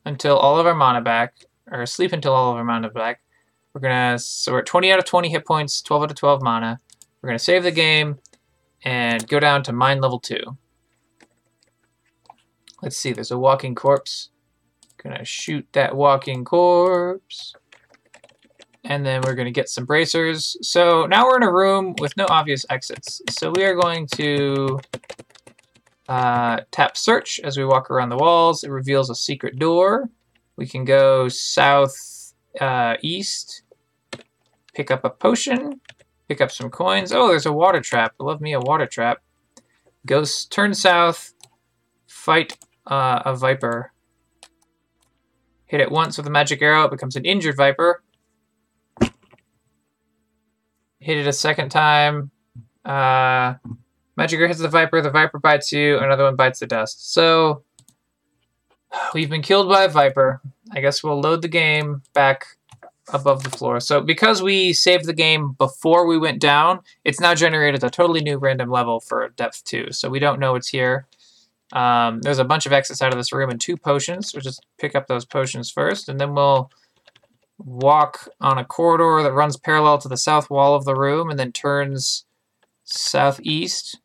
until 0.04 0.36
all 0.36 0.58
of 0.58 0.66
our 0.66 0.74
mana 0.74 1.00
back, 1.00 1.44
or 1.70 1.86
sleep 1.86 2.12
until 2.12 2.32
all 2.32 2.50
of 2.50 2.56
our 2.56 2.64
mana 2.64 2.90
back. 2.90 3.20
We're 3.72 3.80
going 3.80 4.14
to, 4.14 4.18
so 4.18 4.50
we're 4.50 4.58
at 4.58 4.66
20 4.66 4.90
out 4.90 4.98
of 4.98 5.04
20 5.04 5.28
hit 5.28 5.46
points, 5.46 5.80
12 5.82 6.02
out 6.02 6.10
of 6.10 6.16
12 6.16 6.42
mana. 6.42 6.80
We're 7.22 7.28
going 7.28 7.38
to 7.38 7.44
save 7.44 7.62
the 7.62 7.70
game 7.70 8.18
and 8.82 9.24
go 9.28 9.38
down 9.38 9.62
to 9.62 9.72
mine 9.72 10.00
level 10.00 10.18
2. 10.18 10.36
Let's 12.82 12.96
see, 12.96 13.12
there's 13.12 13.30
a 13.30 13.38
walking 13.38 13.76
corpse. 13.76 14.30
Gonna 15.00 15.24
shoot 15.24 15.64
that 15.74 15.94
walking 15.94 16.44
corpse. 16.44 17.54
And 18.84 19.04
then 19.04 19.20
we're 19.22 19.34
gonna 19.34 19.50
get 19.50 19.68
some 19.68 19.84
bracers. 19.84 20.56
So 20.62 21.06
now 21.06 21.26
we're 21.26 21.36
in 21.36 21.42
a 21.42 21.52
room 21.52 21.94
with 22.00 22.16
no 22.16 22.26
obvious 22.28 22.64
exits. 22.70 23.20
So 23.30 23.52
we 23.54 23.64
are 23.64 23.74
going 23.74 24.06
to 24.16 24.80
uh, 26.08 26.60
tap 26.72 26.96
search 26.96 27.40
as 27.44 27.56
we 27.56 27.64
walk 27.64 27.90
around 27.90 28.08
the 28.08 28.16
walls. 28.16 28.64
It 28.64 28.70
reveals 28.70 29.10
a 29.10 29.14
secret 29.14 29.58
door. 29.58 30.10
We 30.56 30.66
can 30.66 30.84
go 30.84 31.28
south 31.28 32.34
uh, 32.60 32.96
east, 33.00 33.62
pick 34.74 34.90
up 34.90 35.04
a 35.04 35.10
potion, 35.10 35.80
pick 36.28 36.40
up 36.40 36.50
some 36.50 36.68
coins. 36.68 37.12
Oh, 37.12 37.28
there's 37.28 37.46
a 37.46 37.52
water 37.52 37.80
trap. 37.80 38.14
Love 38.18 38.40
me 38.40 38.52
a 38.54 38.60
water 38.60 38.86
trap. 38.86 39.18
Go 40.04 40.24
turn 40.50 40.74
south, 40.74 41.32
fight 42.06 42.58
uh, 42.86 43.22
a 43.24 43.36
viper. 43.36 43.92
Hit 45.66 45.80
it 45.80 45.92
once 45.92 46.16
with 46.16 46.26
a 46.26 46.30
magic 46.30 46.60
arrow, 46.60 46.84
it 46.84 46.90
becomes 46.90 47.14
an 47.14 47.24
injured 47.24 47.56
viper. 47.56 48.02
Hit 51.00 51.18
it 51.18 51.26
a 51.26 51.32
second 51.32 51.70
time. 51.70 52.30
Uh, 52.84 53.54
Magic 54.16 54.40
hits 54.40 54.60
the 54.60 54.68
Viper, 54.68 55.00
the 55.00 55.10
Viper 55.10 55.38
bites 55.38 55.72
you, 55.72 55.98
another 55.98 56.24
one 56.24 56.36
bites 56.36 56.60
the 56.60 56.66
dust. 56.66 57.12
So, 57.12 57.64
we've 59.14 59.30
been 59.30 59.42
killed 59.42 59.68
by 59.68 59.84
a 59.84 59.88
Viper. 59.88 60.40
I 60.72 60.80
guess 60.80 61.02
we'll 61.02 61.20
load 61.20 61.42
the 61.42 61.48
game 61.48 62.02
back 62.12 62.44
above 63.12 63.42
the 63.42 63.50
floor. 63.50 63.80
So 63.80 64.00
because 64.00 64.42
we 64.42 64.72
saved 64.72 65.06
the 65.06 65.12
game 65.12 65.52
before 65.58 66.06
we 66.06 66.18
went 66.18 66.40
down, 66.40 66.80
it's 67.04 67.20
now 67.20 67.34
generated 67.34 67.82
a 67.82 67.90
totally 67.90 68.20
new 68.20 68.38
random 68.38 68.70
level 68.70 69.00
for 69.00 69.28
depth 69.30 69.64
2. 69.64 69.92
So 69.92 70.08
we 70.08 70.18
don't 70.18 70.40
know 70.40 70.54
it's 70.54 70.68
here. 70.68 71.06
Um, 71.72 72.20
there's 72.20 72.38
a 72.38 72.44
bunch 72.44 72.66
of 72.66 72.72
exits 72.72 73.00
out 73.00 73.12
of 73.12 73.18
this 73.18 73.32
room 73.32 73.50
and 73.50 73.60
two 73.60 73.76
potions. 73.76 74.32
We'll 74.34 74.42
just 74.42 74.66
pick 74.78 74.94
up 74.94 75.06
those 75.06 75.24
potions 75.24 75.70
first, 75.70 76.08
and 76.08 76.18
then 76.20 76.34
we'll 76.34 76.70
walk 77.64 78.28
on 78.40 78.58
a 78.58 78.64
corridor 78.64 79.22
that 79.22 79.32
runs 79.32 79.56
parallel 79.56 79.98
to 79.98 80.08
the 80.08 80.16
south 80.16 80.50
wall 80.50 80.74
of 80.74 80.84
the 80.84 80.94
room 80.94 81.30
and 81.30 81.38
then 81.38 81.52
turns 81.52 82.24
southeast 82.84 83.98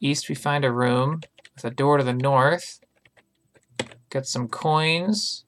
East 0.00 0.28
we 0.28 0.34
find 0.34 0.64
a 0.64 0.72
room 0.72 1.20
with 1.54 1.64
a 1.64 1.70
door 1.70 1.96
to 1.96 2.04
the 2.04 2.12
north. 2.12 2.80
Get 4.10 4.26
some 4.26 4.48
coins. 4.48 5.44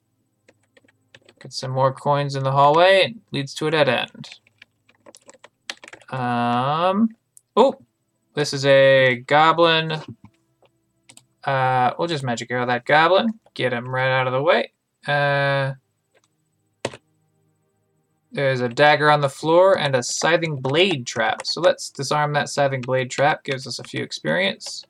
Get 1.40 1.52
some 1.52 1.71
more 1.71 1.92
coins 1.92 2.35
in 2.35 2.42
the 2.42 2.52
hallway. 2.52 3.14
It 3.14 3.16
leads 3.30 3.54
to 3.54 3.66
a 3.66 3.71
dead 3.71 3.88
end. 3.88 4.40
Um, 6.11 7.11
oh, 7.57 7.75
this 8.35 8.52
is 8.52 8.64
a 8.64 9.23
goblin. 9.26 10.00
Uh, 11.45 11.92
we'll 11.99 12.09
just 12.09 12.25
magic 12.25 12.50
arrow 12.50 12.66
that 12.66 12.87
goblin. 12.87 13.38
Get 13.54 13.73
him 13.73 13.88
right 13.88 14.11
out 14.11 14.26
of 14.26 14.33
the 14.33 14.42
way. 14.42 14.73
Uh, 15.07 15.75
there's 18.31 18.61
a 18.61 18.69
dagger 18.69 19.11
on 19.11 19.21
the 19.21 19.29
floor 19.29 19.79
and 19.79 19.95
a 19.95 20.03
scything 20.03 20.57
blade 20.57 21.07
trap. 21.07 21.47
So 21.47 21.61
let's 21.61 21.91
disarm 21.91 22.35
that 22.35 22.49
scything 22.49 22.83
blade 22.83 23.11
trap. 23.11 23.45
Gives 23.45 23.67
us 23.67 23.79
a 23.79 23.85
few 23.85 24.03
experience. 24.03 24.85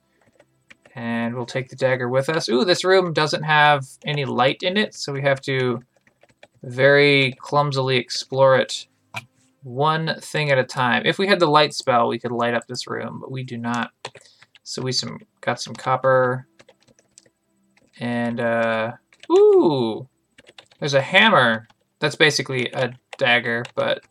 And 0.94 1.36
we'll 1.36 1.46
take 1.46 1.68
the 1.68 1.76
dagger 1.76 2.08
with 2.08 2.28
us. 2.28 2.48
Ooh, 2.48 2.64
this 2.64 2.84
room 2.84 3.12
doesn't 3.12 3.44
have 3.44 3.86
any 4.04 4.24
light 4.24 4.62
in 4.62 4.76
it, 4.76 4.94
so 4.94 5.12
we 5.12 5.22
have 5.22 5.40
to 5.42 5.80
very 6.64 7.36
clumsily 7.40 7.96
explore 7.96 8.56
it 8.56 8.88
one 9.62 10.16
thing 10.20 10.50
at 10.50 10.58
a 10.58 10.64
time. 10.64 11.02
If 11.04 11.18
we 11.18 11.28
had 11.28 11.38
the 11.38 11.46
light 11.46 11.72
spell, 11.72 12.08
we 12.08 12.18
could 12.18 12.32
light 12.32 12.54
up 12.54 12.66
this 12.66 12.88
room, 12.88 13.18
but 13.20 13.30
we 13.30 13.44
do 13.44 13.56
not. 13.56 13.92
So 14.64 14.82
we 14.82 14.90
some 14.90 15.18
got 15.40 15.60
some 15.60 15.74
copper. 15.74 16.48
And, 18.00 18.40
uh, 18.40 18.92
ooh, 19.30 20.08
there's 20.80 20.94
a 20.94 21.00
hammer. 21.00 21.68
That's 22.00 22.16
basically 22.16 22.70
a 22.72 22.92
dagger, 23.18 23.64
but 23.74 24.02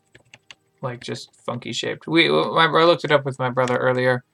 like 0.80 1.00
just 1.00 1.34
funky 1.44 1.72
shaped. 1.72 2.06
We 2.06 2.28
I 2.28 2.66
looked 2.84 3.04
it 3.04 3.10
up 3.12 3.24
with 3.24 3.38
my 3.38 3.50
brother 3.50 3.76
earlier. 3.76 4.24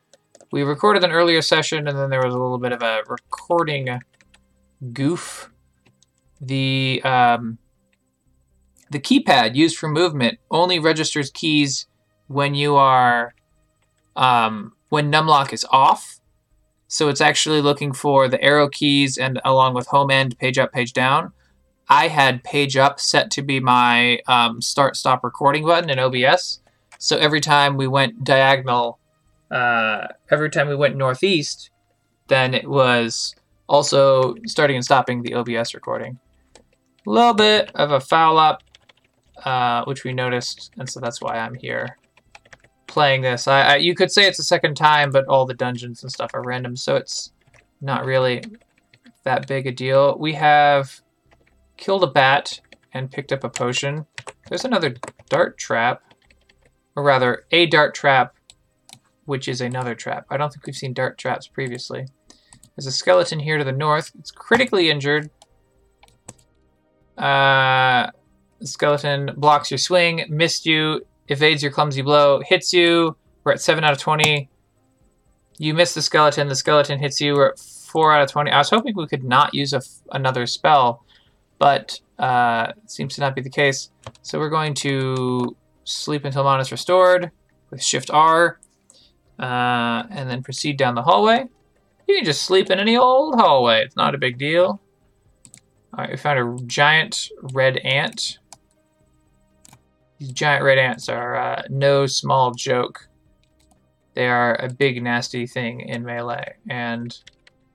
We 0.53 0.63
recorded 0.63 1.03
an 1.03 1.11
earlier 1.11 1.43
session, 1.43 1.89
and 1.89 1.99
then 1.99 2.11
there 2.11 2.25
was 2.25 2.35
a 2.35 2.39
little 2.39 2.59
bit 2.59 2.73
of 2.73 2.83
a 2.83 3.03
recording 3.09 4.01
goof. 4.93 5.51
The 6.41 7.01
um, 7.05 7.59
the 8.91 9.01
keypad 9.01 9.55
used 9.55 9.77
for 9.77 9.89
movement 9.89 10.39
only 10.51 10.79
registers 10.79 11.31
keys 11.31 11.87
when 12.27 12.55
you 12.55 12.77
are 12.77 13.35
um, 14.17 14.73
when 14.89 15.11
numlock 15.11 15.53
is 15.53 15.67
off. 15.71 16.21
So 16.87 17.09
it's 17.09 17.21
actually 17.21 17.61
looking 17.61 17.93
for 17.93 18.29
the 18.29 18.41
arrow 18.43 18.69
keys 18.69 19.19
and 19.19 19.41
along 19.45 19.75
with 19.75 19.89
home 19.89 20.11
end, 20.11 20.39
page 20.39 20.59
up, 20.59 20.73
page 20.73 20.93
down. 20.93 21.33
I 21.89 22.09
had 22.09 22.45
page 22.45 22.77
up 22.77 22.99
set 22.99 23.31
to 23.33 23.43
be 23.43 23.61
my 23.61 24.19
um, 24.27 24.63
start 24.63 24.97
stop 24.97 25.23
recording 25.23 25.65
button 25.65 25.91
in 25.91 25.99
OBS. 25.99 26.61
So 26.99 27.17
every 27.19 27.41
time 27.41 27.77
we 27.77 27.87
went 27.87 28.25
diagonal, 28.25 28.99
uh, 29.51 30.09
every 30.31 30.51
time 30.51 30.69
we 30.69 30.77
went 30.77 30.97
northeast, 30.97 31.71
then 32.29 32.55
it 32.55 32.69
was 32.69 33.35
also 33.69 34.35
starting 34.47 34.77
and 34.77 34.85
stopping 34.85 35.23
the 35.23 35.35
OBS 35.35 35.75
recording. 35.75 36.19
A 37.07 37.11
little 37.11 37.35
bit 37.35 37.71
of 37.75 37.91
a 37.91 38.01
foul 38.01 38.39
up, 38.39 38.63
uh, 39.45 39.85
which 39.85 40.05
we 40.05 40.15
noticed, 40.15 40.73
and 40.79 40.89
so 40.89 41.01
that's 41.01 41.21
why 41.21 41.37
I'm 41.37 41.55
here 41.55 41.99
playing 42.87 43.23
this. 43.23 43.47
I, 43.47 43.61
I, 43.61 43.77
you 43.77 43.95
could 43.95 44.11
say 44.11 44.27
it's 44.27 44.39
a 44.39 44.45
second 44.45 44.77
time, 44.77 45.11
but 45.11 45.27
all 45.27 45.45
the 45.45 45.55
dungeons 45.55 46.03
and 46.03 46.11
stuff 46.11 46.31
are 46.33 46.43
random, 46.43 46.77
so 46.77 46.97
it's 46.97 47.33
not 47.81 48.05
really 48.05 48.43
that 49.25 49.47
big 49.47 49.67
a 49.67 49.73
deal. 49.73 50.17
We 50.19 50.33
have 50.35 51.03
killed 51.77 52.05
a 52.05 52.09
bat 52.09 52.61
and 52.93 53.11
picked 53.11 53.33
up 53.33 53.45
a 53.45 53.49
potion. 53.49 54.07
There's 54.49 54.65
another 54.65 54.97
dart 55.29 55.59
trap, 55.59 56.03
or 56.97 57.03
rather, 57.03 57.45
a 57.51 57.67
dart 57.67 57.95
trap, 57.95 58.35
which 59.25 59.49
is 59.49 59.61
another 59.61 59.95
trap. 59.95 60.27
I 60.31 60.37
don't 60.37 60.53
think 60.53 60.67
we've 60.67 60.77
seen 60.77 60.93
dart 60.93 61.19
traps 61.19 61.47
previously. 61.47 62.07
There's 62.77 62.87
a 62.87 62.93
skeleton 62.93 63.41
here 63.41 63.59
to 63.59 63.65
the 63.65 63.73
north. 63.73 64.11
It's 64.19 64.31
critically 64.31 64.91
injured. 64.91 65.31
Uh, 67.17 68.11
the 68.61 68.67
skeleton 68.67 69.31
blocks 69.37 69.71
your 69.71 69.79
swing, 69.79 70.25
missed 70.29 70.67
you, 70.67 71.07
evades 71.29 71.63
your 71.63 71.73
clumsy 71.73 72.03
blow, 72.03 72.41
hits 72.41 72.73
you. 72.73 73.17
We're 73.45 73.53
at 73.53 73.61
7 73.61 73.85
out 73.85 73.93
of 73.93 73.99
20. 73.99 74.49
You 75.59 75.75
miss 75.75 75.95
the 75.95 76.03
skeleton. 76.03 76.49
The 76.49 76.57
skeleton 76.57 76.99
hits 76.99 77.21
you. 77.21 77.35
We're 77.35 77.51
at 77.51 77.59
4 77.59 78.13
out 78.13 78.23
of 78.23 78.31
20. 78.31 78.51
I 78.51 78.59
was 78.59 78.71
hoping 78.71 78.95
we 78.97 79.07
could 79.07 79.23
not 79.23 79.55
use 79.55 79.73
a, 79.73 79.83
another 80.11 80.47
spell, 80.47 81.05
but 81.65 81.99
uh, 82.19 82.73
seems 82.85 83.15
to 83.15 83.23
not 83.23 83.35
be 83.35 83.41
the 83.41 83.49
case. 83.49 83.89
So 84.21 84.39
we're 84.39 84.51
going 84.51 84.75
to 84.75 85.57
sleep 85.85 86.27
until 86.27 86.45
mana 86.45 86.61
is 86.61 86.71
restored 86.71 87.31
with 87.71 87.83
Shift 87.83 88.11
R, 88.11 88.61
uh, 89.39 90.03
and 90.11 90.29
then 90.29 90.43
proceed 90.43 90.77
down 90.77 90.95
the 90.95 91.01
hallway. 91.01 91.49
You 92.07 92.17
can 92.17 92.25
just 92.27 92.43
sleep 92.43 92.69
in 92.69 92.79
any 92.79 92.99
old 92.99 93.37
hallway. 93.37 93.83
It's 93.83 93.97
not 93.97 94.15
a 94.15 94.19
big 94.19 94.37
deal. 94.37 94.79
All 95.95 96.01
right, 96.05 96.11
we 96.11 96.19
found 96.19 96.39
a 96.39 96.67
giant 96.67 97.31
red 97.55 97.79
ant. 97.79 98.41
These 100.19 100.33
giant 100.33 100.65
red 100.65 100.77
ants 100.77 101.09
are 101.09 101.35
uh, 101.35 101.63
no 101.71 102.05
small 102.05 102.53
joke. 102.53 103.09
They 104.13 104.29
are 104.29 104.55
a 104.57 104.69
big 104.69 105.03
nasty 105.03 105.47
thing 105.47 105.81
in 105.81 106.05
melee, 106.05 106.57
and 106.69 107.19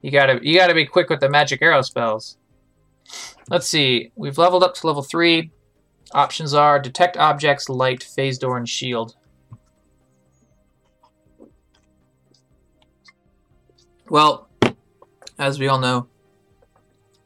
you 0.04 0.12
gotta 0.12 0.40
you 0.44 0.60
gotta 0.60 0.76
be 0.76 0.86
quick 0.86 1.10
with 1.10 1.22
the 1.22 1.30
magic 1.30 1.64
arrow 1.64 1.82
spells. 1.82 2.38
Let's 3.50 3.68
see. 3.68 4.12
We've 4.16 4.38
leveled 4.38 4.64
up 4.64 4.76
to 4.76 4.88
level 4.88 5.02
three. 5.02 5.52
Options 6.12 6.54
are 6.54 6.80
detect 6.80 7.18
objects, 7.18 7.68
light, 7.68 8.04
phase 8.04 8.38
door, 8.38 8.58
and 8.58 8.70
shield. 8.70 9.16
Well, 14.08 14.50
as 15.38 15.60
we 15.60 15.68
all 15.68 15.80
know, 15.80 16.08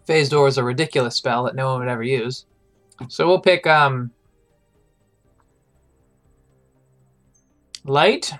phase 0.06 0.30
door 0.30 0.48
is 0.48 0.58
a 0.58 0.63
ridiculous 0.63 1.15
spell 1.15 1.44
that 1.44 1.56
no 1.56 1.72
one 1.72 1.80
would 1.80 1.89
ever 1.89 2.03
use. 2.03 2.46
So 3.10 3.27
we'll 3.27 3.42
pick 3.42 3.65
um 3.68 4.12
light, 7.86 8.32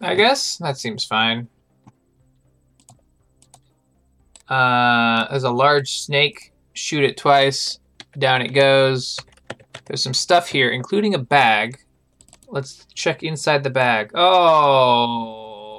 I 0.00 0.14
guess. 0.14 0.56
That 0.58 0.78
seems 0.78 1.04
fine. 1.04 1.48
Uh, 4.48 5.28
there's 5.28 5.44
a 5.44 5.50
large 5.50 6.00
snake. 6.00 6.52
Shoot 6.78 7.02
it 7.02 7.16
twice. 7.16 7.80
Down 8.16 8.40
it 8.40 8.54
goes. 8.54 9.18
There's 9.84 10.02
some 10.02 10.14
stuff 10.14 10.48
here, 10.48 10.70
including 10.70 11.12
a 11.12 11.18
bag. 11.18 11.80
Let's 12.46 12.86
check 12.94 13.24
inside 13.24 13.64
the 13.64 13.70
bag. 13.70 14.12
Oh. 14.14 15.72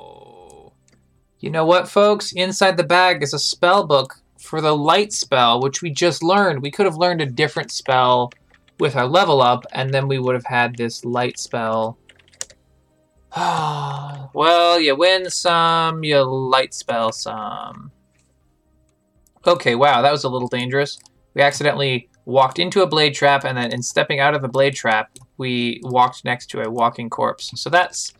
You 1.40 1.52
know 1.52 1.66
what, 1.66 1.88
folks? 1.88 2.34
Inside 2.34 2.76
the 2.76 2.84
bag 2.84 3.24
is 3.24 3.34
a 3.34 3.40
spell 3.40 3.88
book 3.88 4.16
for 4.40 4.60
the 4.60 4.76
light 4.76 5.14
spell, 5.14 5.62
which 5.62 5.82
we 5.82 5.90
just 5.90 6.22
learned. 6.22 6.62
We 6.62 6.70
could 6.70 6.86
have 6.86 6.98
learned 6.98 7.22
a 7.22 7.26
different 7.26 7.72
spell 7.72 8.32
with 8.78 8.98
our 8.98 9.08
level 9.08 9.42
up, 9.42 9.66
and 9.72 9.94
then 9.94 10.10
we 10.10 10.20
would 10.20 10.36
have 10.36 10.48
had 10.48 10.76
this 10.76 11.06
light 11.06 11.40
spell. 11.40 11.98
well, 13.38 14.82
you 14.82 14.98
win 14.98 15.30
some, 15.30 16.04
you 16.04 16.22
light 16.24 16.74
spell 16.74 17.14
some. 17.14 17.94
Okay, 19.48 19.76
wow, 19.76 20.02
that 20.02 20.12
was 20.12 20.24
a 20.24 20.30
little 20.30 20.48
dangerous. 20.48 21.00
We 21.34 21.42
accidentally 21.42 22.10
walked 22.26 22.60
into 22.60 22.82
a 22.82 22.88
blade 22.88 23.14
trap, 23.14 23.46
and 23.46 23.58
then 23.58 23.72
in 23.72 23.82
stepping 23.82 24.20
out 24.20 24.36
of 24.36 24.42
the 24.42 24.48
blade 24.48 24.76
trap, 24.76 25.18
we 25.38 25.80
walked 25.84 26.26
next 26.26 26.48
to 26.48 26.62
a 26.62 26.70
walking 26.70 27.10
corpse. 27.10 27.52
So 27.56 27.70
that's 27.70 28.14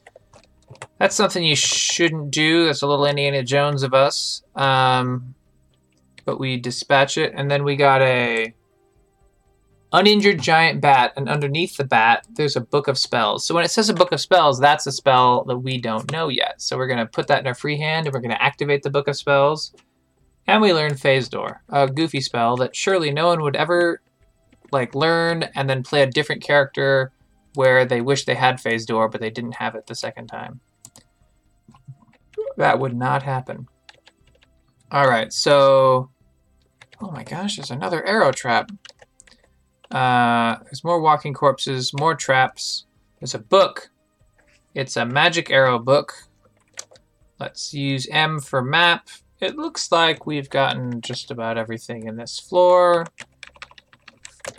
that's 1.00 1.16
something 1.16 1.44
you 1.44 1.56
shouldn't 1.56 2.32
do. 2.32 2.66
That's 2.66 2.82
a 2.82 2.88
little 2.88 3.06
Indiana 3.06 3.44
Jones 3.44 3.84
of 3.84 3.94
us. 3.94 4.44
Um, 4.56 5.36
but 6.26 6.40
we 6.40 6.58
dispatch 6.58 7.18
it, 7.18 7.34
and 7.36 7.50
then 7.50 7.64
we 7.64 7.76
got 7.76 8.02
a 8.02 8.54
uninjured 9.92 10.40
giant 10.40 10.82
bat, 10.82 11.14
and 11.18 11.28
underneath 11.28 11.76
the 11.78 11.84
bat, 11.84 12.26
there's 12.36 12.56
a 12.56 12.62
book 12.62 12.88
of 12.88 12.98
spells. 12.98 13.46
So 13.46 13.56
when 13.56 13.66
it 13.66 13.72
says 13.72 13.90
a 13.90 13.94
book 13.94 14.12
of 14.12 14.22
spells, 14.22 14.60
that's 14.60 14.86
a 14.86 14.92
spell 14.92 15.44
that 15.46 15.58
we 15.58 15.80
don't 15.80 16.12
know 16.12 16.28
yet. 16.28 16.62
So 16.62 16.78
we're 16.78 16.88
to 16.96 17.06
put 17.08 17.28
that 17.28 17.40
in 17.40 17.48
our 17.48 17.56
free 17.56 17.78
hand, 17.78 18.06
and 18.06 18.14
we're 18.14 18.22
to 18.22 18.44
activate 18.44 18.84
the 18.84 18.92
book 18.92 19.08
of 19.08 19.18
spells. 19.18 19.74
And 20.50 20.64
we 20.64 20.74
learn 20.74 20.96
Phase 20.96 21.30
Door, 21.30 21.62
a 21.70 21.88
goofy 21.88 22.22
spell 22.22 22.58
that 22.58 22.76
surely 22.76 23.12
no 23.12 23.28
one 23.28 23.44
would 23.44 23.56
ever 23.56 24.02
like 24.72 24.96
learn 24.96 25.44
and 25.54 25.70
then 25.70 25.84
play 25.84 26.02
a 26.02 26.08
different 26.08 26.42
character 26.42 27.12
where 27.54 27.86
they 27.86 28.02
wish 28.02 28.26
they 28.26 28.34
had 28.34 28.60
Phase 28.60 28.84
Door, 28.88 29.10
but 29.10 29.22
they 29.22 29.30
didn't 29.30 29.58
have 29.58 29.76
it 29.76 29.86
the 29.86 29.94
second 29.94 30.26
time. 30.26 30.60
That 32.58 32.80
would 32.80 32.96
not 32.96 33.22
happen. 33.22 33.68
All 34.92 35.08
right, 35.08 35.32
so 35.32 36.10
oh 37.00 37.12
my 37.12 37.24
gosh, 37.24 37.58
there's 37.58 37.70
another 37.70 38.04
arrow 38.04 38.32
trap. 38.32 38.72
Uh, 39.92 40.56
there's 40.64 40.84
more 40.84 41.00
walking 41.00 41.36
corpses, 41.36 41.94
more 41.94 42.16
traps. 42.16 42.88
There's 43.20 43.36
a 43.36 43.40
book. 43.40 43.92
It's 44.74 44.98
a 44.98 45.06
magic 45.06 45.52
arrow 45.52 45.78
book. 45.78 46.16
Let's 47.40 47.72
use 47.72 48.08
M 48.08 48.40
for 48.40 48.64
map. 48.64 49.10
It 49.40 49.56
looks 49.56 49.92
like 49.92 50.26
we've 50.26 50.50
gotten 50.50 51.02
just 51.02 51.32
about 51.32 51.58
everything 51.58 52.08
in 52.08 52.18
this 52.18 52.40
floor. 52.40 53.06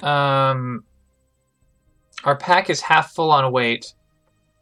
Um, 0.00 0.84
our 2.24 2.36
pack 2.36 2.70
is 2.70 2.80
half 2.80 3.12
full 3.12 3.30
on 3.30 3.50
weight 3.52 3.94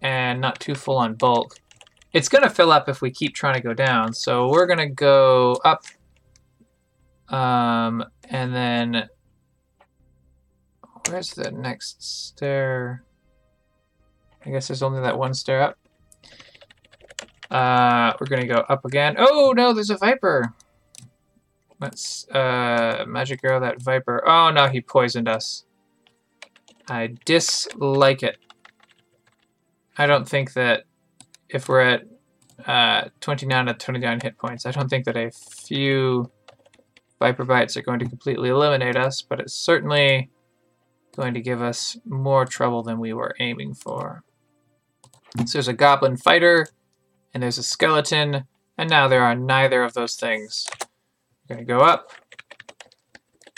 and 0.02 0.40
not 0.40 0.58
too 0.60 0.74
full 0.74 0.96
on 0.96 1.14
bulk. 1.14 1.56
It's 2.12 2.28
going 2.28 2.42
to 2.42 2.50
fill 2.50 2.72
up 2.72 2.88
if 2.88 3.00
we 3.00 3.10
keep 3.10 3.34
trying 3.34 3.54
to 3.54 3.60
go 3.60 3.74
down, 3.74 4.12
so 4.12 4.48
we're 4.48 4.66
going 4.66 4.78
to 4.78 4.88
go 4.88 5.56
up 5.64 5.82
um, 7.28 8.04
and 8.30 8.54
then 8.54 9.08
where's 11.08 11.30
the 11.30 11.50
next 11.50 12.02
stair? 12.02 13.04
I 14.44 14.50
guess 14.50 14.68
there's 14.68 14.82
only 14.82 15.00
that 15.00 15.18
one 15.18 15.34
stair 15.34 15.62
up. 15.62 15.78
Uh, 17.50 18.12
we're 18.20 18.26
gonna 18.26 18.46
go 18.46 18.64
up 18.68 18.84
again. 18.84 19.16
Oh 19.18 19.52
no, 19.56 19.72
there's 19.72 19.90
a 19.90 19.96
viper. 19.96 20.52
Let's 21.80 22.28
uh, 22.30 23.04
magic 23.06 23.40
arrow 23.44 23.60
that 23.60 23.80
viper. 23.80 24.22
Oh 24.26 24.50
no, 24.50 24.68
he 24.68 24.80
poisoned 24.80 25.28
us. 25.28 25.64
I 26.88 27.14
dislike 27.24 28.22
it. 28.22 28.38
I 29.96 30.06
don't 30.06 30.28
think 30.28 30.54
that 30.54 30.84
if 31.48 31.68
we're 31.68 31.80
at 31.80 32.02
uh, 32.66 33.08
29 33.20 33.66
to 33.66 33.74
29 33.74 34.20
hit 34.22 34.38
points, 34.38 34.66
I 34.66 34.70
don't 34.70 34.88
think 34.88 35.04
that 35.04 35.16
a 35.16 35.30
few 35.30 36.30
viper 37.18 37.44
bites 37.44 37.76
are 37.76 37.82
going 37.82 37.98
to 37.98 38.08
completely 38.08 38.48
eliminate 38.48 38.96
us, 38.96 39.22
but 39.22 39.40
it's 39.40 39.54
certainly 39.54 40.30
going 41.16 41.34
to 41.34 41.40
give 41.40 41.60
us 41.62 41.96
more 42.04 42.44
trouble 42.44 42.82
than 42.82 42.98
we 43.00 43.12
were 43.12 43.34
aiming 43.40 43.74
for. 43.74 44.22
So 45.44 45.58
there's 45.58 45.68
a 45.68 45.72
goblin 45.72 46.16
fighter 46.16 46.66
and 47.34 47.42
there's 47.42 47.58
a 47.58 47.62
skeleton, 47.62 48.44
and 48.76 48.90
now 48.90 49.08
there 49.08 49.22
are 49.22 49.34
neither 49.34 49.82
of 49.82 49.94
those 49.94 50.16
things. 50.16 50.66
We're 51.48 51.56
going 51.56 51.66
to 51.66 51.72
go 51.72 51.80
up. 51.80 52.12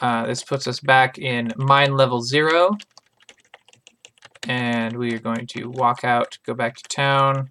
Uh, 0.01 0.27
this 0.27 0.43
puts 0.43 0.67
us 0.67 0.81
back 0.81 1.19
in 1.19 1.53
mine 1.57 1.97
level 1.97 2.23
0. 2.23 2.77
And 4.49 4.97
we 4.97 5.15
are 5.15 5.19
going 5.19 5.47
to 5.49 5.67
walk 5.67 6.05
out, 6.05 6.39
go 6.47 6.55
back 6.55 6.77
to 6.77 6.83
town. 6.85 7.51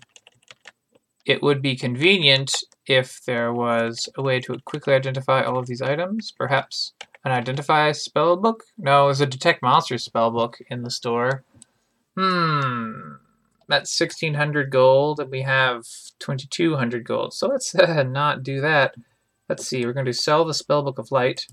It 1.25 1.43
would 1.43 1.61
be 1.61 1.75
convenient 1.75 2.63
if 2.87 3.23
there 3.25 3.53
was 3.53 4.09
a 4.17 4.21
way 4.23 4.39
to 4.41 4.57
quickly 4.65 4.95
identify 4.95 5.43
all 5.43 5.59
of 5.59 5.67
these 5.67 5.81
items. 5.81 6.31
Perhaps 6.31 6.93
an 7.23 7.31
identify 7.31 7.91
spell 7.91 8.35
book? 8.35 8.63
No, 8.77 9.05
there's 9.05 9.21
a 9.21 9.27
detect 9.27 9.61
monsters 9.61 10.03
spell 10.03 10.31
book 10.31 10.57
in 10.69 10.81
the 10.81 10.89
store. 10.89 11.43
Hmm 12.17 13.18
that's 13.69 13.99
1600 13.99 14.71
gold 14.71 15.19
and 15.19 15.29
we 15.29 15.43
have 15.43 15.85
2200 16.17 17.05
gold. 17.05 17.33
So 17.33 17.47
let's 17.47 17.73
uh, 17.75 18.03
not 18.07 18.43
do 18.43 18.59
that. 18.61 18.95
Let's 19.47 19.65
see, 19.65 19.85
we're 19.85 19.93
going 19.93 20.05
to 20.07 20.13
sell 20.13 20.43
the 20.43 20.53
Spellbook 20.53 20.97
of 20.97 21.11
Light. 21.11 21.45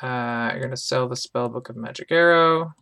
Uh, 0.00 0.50
you're 0.52 0.60
going 0.60 0.70
to 0.70 0.76
sell 0.76 1.08
the 1.08 1.14
Spellbook 1.14 1.68
of 1.68 1.76
Magic 1.76 2.10
Arrow. 2.10 2.72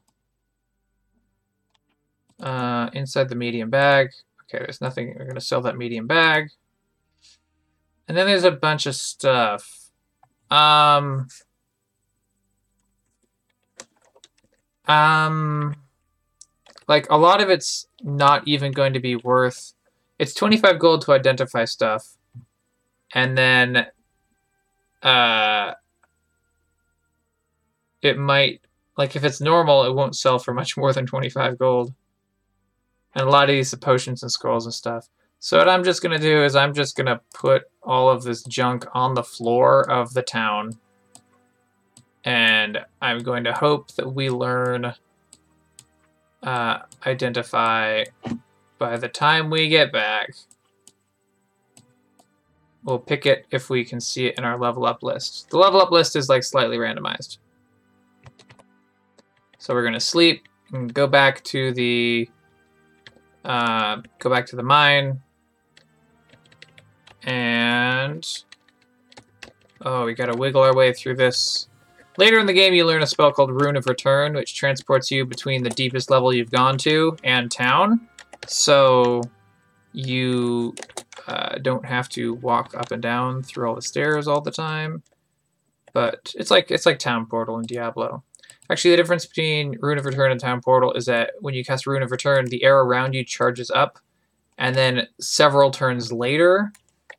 Uh, 2.41 2.91
inside 2.93 3.29
the 3.29 3.35
medium 3.35 3.71
bag. 3.71 4.11
Okay, 4.43 4.59
there's 4.59 4.81
nothing. 4.81 5.15
We're 5.19 5.25
going 5.25 5.35
to 5.35 5.41
sell 5.41 5.63
that 5.63 5.77
medium 5.77 6.07
bag. 6.07 6.51
And 8.07 8.17
then 8.17 8.27
there's 8.27 8.45
a 8.45 8.51
bunch 8.51 8.87
of 8.87 8.95
stuff. 8.95 9.91
Um... 10.51 11.27
Um... 14.87 15.75
Like 16.89 17.07
a 17.11 17.19
lot 17.19 17.41
of 17.41 17.51
it's 17.51 17.87
not 18.03 18.47
even 18.47 18.73
going 18.73 18.93
to 18.93 19.01
be 19.01 19.17
worth. 19.17 19.73
It's 20.19 20.35
25 20.35 20.79
gold 20.79 21.03
to 21.03 21.13
identify 21.13 21.65
stuff, 21.65 22.17
and 23.13 23.37
then, 23.37 23.87
uh, 25.03 25.75
it 28.03 28.19
might, 28.19 28.61
like 28.97 29.17
if 29.17 29.25
it's 29.25 29.41
normal, 29.41 29.85
it 29.85 29.95
won't 29.95 30.17
sell 30.17 30.39
for 30.39 30.55
much 30.55 30.77
more 30.77 30.93
than 30.93 31.07
25 31.07 31.59
gold. 31.59 31.93
And 33.15 33.27
a 33.27 33.31
lot 33.31 33.49
of 33.49 33.55
these 33.55 33.75
potions 33.75 34.23
and 34.23 34.31
scrolls 34.31 34.67
and 34.67 34.75
stuff. 34.75 35.09
So 35.39 35.59
what 35.59 35.69
I'm 35.69 35.85
just 35.85 36.03
to 36.19 36.23
do 36.23 36.45
is 36.45 36.57
I'm 36.57 36.75
just 36.75 36.97
to 37.07 37.21
put 37.35 37.65
all 37.83 38.09
of 38.09 38.23
this 38.23 38.43
junk 38.43 38.85
on 38.95 39.15
the 39.15 39.23
floor 39.23 39.89
of 39.91 40.13
the 40.15 40.23
town. 40.23 40.79
And 42.25 42.79
I'm 43.01 43.21
going 43.21 43.45
to 43.45 43.53
hope 43.53 43.93
that 43.93 44.13
we 44.13 44.31
learn 44.31 44.95
uh, 46.47 46.79
identify 47.05 48.05
by 48.79 48.97
the 48.97 49.09
time 49.09 49.51
we 49.51 49.69
get 49.69 49.93
back. 49.93 50.35
We'll 52.85 53.01
pick 53.01 53.27
it 53.27 53.47
if 53.51 53.69
we 53.69 53.85
can 53.85 54.01
see 54.01 54.27
it 54.27 54.39
in 54.39 54.45
our 54.45 54.57
level 54.57 54.87
up 54.87 55.03
list. 55.03 55.51
The 55.51 55.59
level 55.59 55.81
up 55.81 55.91
list 55.91 56.15
is 56.15 56.29
like 56.29 56.45
slightly 56.45 56.79
randomized. 56.79 57.39
So 59.59 59.75
we're 59.75 59.83
to 59.95 60.01
sleep 60.01 60.45
and 60.73 60.95
go 60.95 61.09
back 61.09 61.43
to 61.45 61.73
the 61.73 62.31
uh, 63.45 64.03
go 64.21 64.31
back 64.31 64.47
to 64.47 64.57
the 64.57 64.63
mine. 64.63 65.21
And 67.25 68.25
oh, 69.85 70.05
we 70.05 70.15
got 70.15 70.27
to 70.27 70.37
wiggle 70.37 70.63
our 70.63 70.77
way 70.77 70.93
through 70.93 71.17
this. 71.17 71.67
Later 72.19 72.39
in 72.39 72.47
the 72.47 72.53
game, 72.53 72.73
you 72.73 72.87
learn 72.87 73.03
a 73.03 73.07
spell 73.07 73.31
called 73.31 73.51
Rune 73.51 73.77
of 73.77 73.87
Return, 73.87 74.35
which 74.35 74.57
transports 74.57 75.11
you 75.11 75.27
between 75.27 75.63
the 75.63 75.71
deepest 75.71 76.11
level 76.11 76.33
you've 76.33 76.51
gone 76.51 76.79
to 76.79 77.17
and 77.23 77.51
town. 77.51 78.09
So 78.47 79.23
you 79.93 80.75
uh, 81.27 81.59
don't 81.59 81.85
have 81.85 82.09
to 82.11 82.35
walk 82.35 82.75
up 82.75 82.91
and 82.91 83.03
down 83.03 83.43
through 83.43 83.69
all 83.69 83.75
the 83.75 83.83
stairs 83.83 84.29
all 84.29 84.41
the 84.41 84.51
time. 84.51 85.03
But 85.93 86.33
it's 86.35 86.51
like 86.51 86.71
it's 86.71 86.87
like 86.87 86.99
Town 86.99 87.27
Portal 87.27 87.59
in 87.59 87.67
Diablo. 87.67 88.23
Actually, 88.71 88.93
the 88.93 88.97
difference 88.99 89.27
between 89.27 89.77
Rune 89.81 89.99
of 89.99 90.05
Return 90.05 90.31
and 90.31 90.41
Town 90.41 90.61
Portal 90.61 90.93
is 90.93 91.07
that 91.07 91.33
when 91.41 91.55
you 91.55 91.65
cast 91.65 91.87
Rune 91.87 92.03
of 92.03 92.11
Return, 92.11 92.47
the 92.47 92.65
air 92.65 92.79
around 92.81 93.15
you 93.15 93.25
charges 93.25 93.71
up, 93.71 93.99
and 94.59 94.75
then 94.75 95.07
several 95.21 95.71
turns 95.71 96.13
later, 96.13 96.73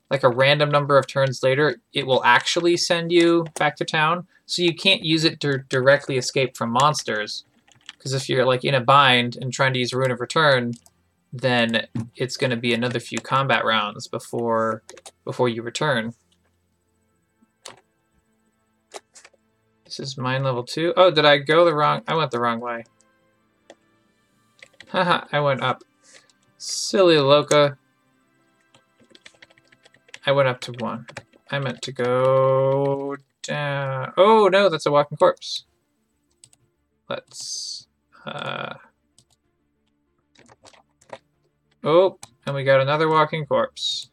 like 0.09 0.23
a 0.23 0.29
random 0.29 0.69
number 0.71 0.97
of 0.97 1.07
turns 1.07 1.43
later, 1.43 1.81
it 1.93 2.07
will 2.07 2.23
actually 2.23 2.77
send 2.77 3.11
you 3.11 3.45
back 3.55 3.75
to 3.77 3.85
town. 3.85 4.27
So 4.45 4.61
you 4.61 4.73
can't 4.73 5.03
use 5.03 5.25
it 5.25 5.39
to 5.41 5.59
directly 5.69 6.17
escape 6.17 6.55
from 6.55 6.71
monsters. 6.71 7.43
Because 7.97 8.13
if 8.13 8.29
you're 8.29 8.45
like 8.45 8.63
in 8.63 8.73
a 8.73 8.81
bind 8.81 9.37
and 9.39 9.51
trying 9.51 9.73
to 9.73 9.79
use 9.79 9.93
Rune 9.93 10.11
of 10.11 10.21
Return, 10.21 10.73
then 11.33 11.87
it's 12.15 12.37
going 12.37 12.51
to 12.51 12.57
be 12.57 12.73
another 12.73 12.99
few 12.99 13.19
combat 13.19 13.65
rounds 13.65 14.07
before 14.07 14.83
before 15.25 15.49
you 15.49 15.61
return. 15.61 16.13
This 19.83 19.99
is 19.99 20.17
mine 20.17 20.43
level 20.43 20.63
2. 20.63 20.93
Oh, 20.95 21.11
did 21.11 21.25
I 21.25 21.37
go 21.37 21.65
the 21.65 21.73
wrong... 21.73 22.01
I 22.07 22.15
went 22.15 22.31
the 22.31 22.39
wrong 22.39 22.59
way. 22.59 22.83
Haha, 24.89 25.25
I 25.31 25.39
went 25.39 25.61
up. 25.61 25.83
Silly 26.57 27.17
Loca. 27.17 27.77
I 30.27 30.31
went 30.31 30.49
up 30.49 30.59
to 30.61 30.73
1. 30.73 31.07
I 31.51 31.59
meant 31.59 31.81
to 31.83 31.93
go 31.93 33.15
down... 33.43 34.11
Oh, 34.17 34.49
no, 34.51 34.67
that's 34.67 34.85
a 34.85 34.91
walking 34.91 35.17
corpse. 35.17 35.63
Let's... 37.09 37.87
Uh... 38.25 38.73
Oh, 41.81 42.19
and 42.45 42.53
we 42.53 42.65
got 42.65 42.81
another 42.81 43.07
walking 43.07 43.45
corpse. 43.45 44.09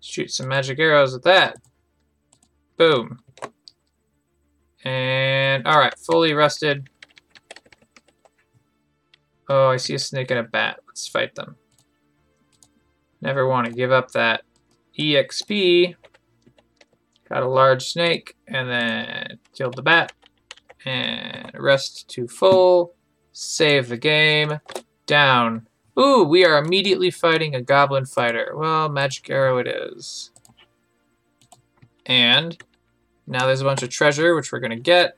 Shoot 0.00 0.30
some 0.30 0.48
magic 0.48 0.78
arrows 0.78 1.14
at 1.14 1.22
that. 1.22 1.56
Boom. 2.76 3.20
And, 4.84 5.66
alright, 5.66 5.98
fully 5.98 6.34
rested. 6.34 6.90
Oh, 9.48 9.68
I 9.68 9.78
see 9.78 9.94
a 9.94 9.98
snake 9.98 10.30
and 10.30 10.40
a 10.40 10.42
bat. 10.42 10.80
Let's 10.86 11.08
fight 11.08 11.34
them. 11.36 11.56
Never 13.22 13.46
want 13.46 13.66
to 13.66 13.72
give 13.72 13.92
up 13.92 14.10
that 14.10 14.42
EXP. 15.00 15.94
Got 17.28 17.42
a 17.42 17.48
large 17.48 17.84
snake, 17.84 18.36
and 18.46 18.68
then 18.68 19.38
killed 19.56 19.76
the 19.76 19.82
bat. 19.82 20.12
And 20.84 21.52
rest 21.54 22.08
to 22.10 22.28
full. 22.28 22.94
Save 23.32 23.88
the 23.88 23.96
game. 23.96 24.60
Down. 25.06 25.66
Ooh, 25.98 26.24
we 26.24 26.44
are 26.44 26.58
immediately 26.58 27.10
fighting 27.10 27.54
a 27.54 27.62
goblin 27.62 28.06
fighter. 28.06 28.52
Well, 28.54 28.88
magic 28.88 29.28
arrow 29.30 29.58
it 29.58 29.66
is. 29.66 30.30
And 32.06 32.56
now 33.26 33.46
there's 33.46 33.60
a 33.60 33.64
bunch 33.64 33.82
of 33.82 33.90
treasure, 33.90 34.34
which 34.34 34.52
we're 34.52 34.60
going 34.60 34.70
to 34.70 34.76
get. 34.76 35.16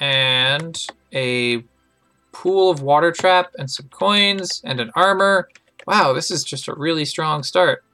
And 0.00 0.80
a 1.12 1.64
pool 2.32 2.70
of 2.70 2.82
water 2.82 3.12
trap 3.12 3.52
and 3.58 3.70
some 3.70 3.88
coins 3.88 4.62
and 4.64 4.80
an 4.80 4.90
armor. 4.94 5.48
Wow, 5.86 6.12
this 6.12 6.30
is 6.30 6.44
just 6.44 6.68
a 6.68 6.74
really 6.74 7.04
strong 7.04 7.42
start. 7.42 7.84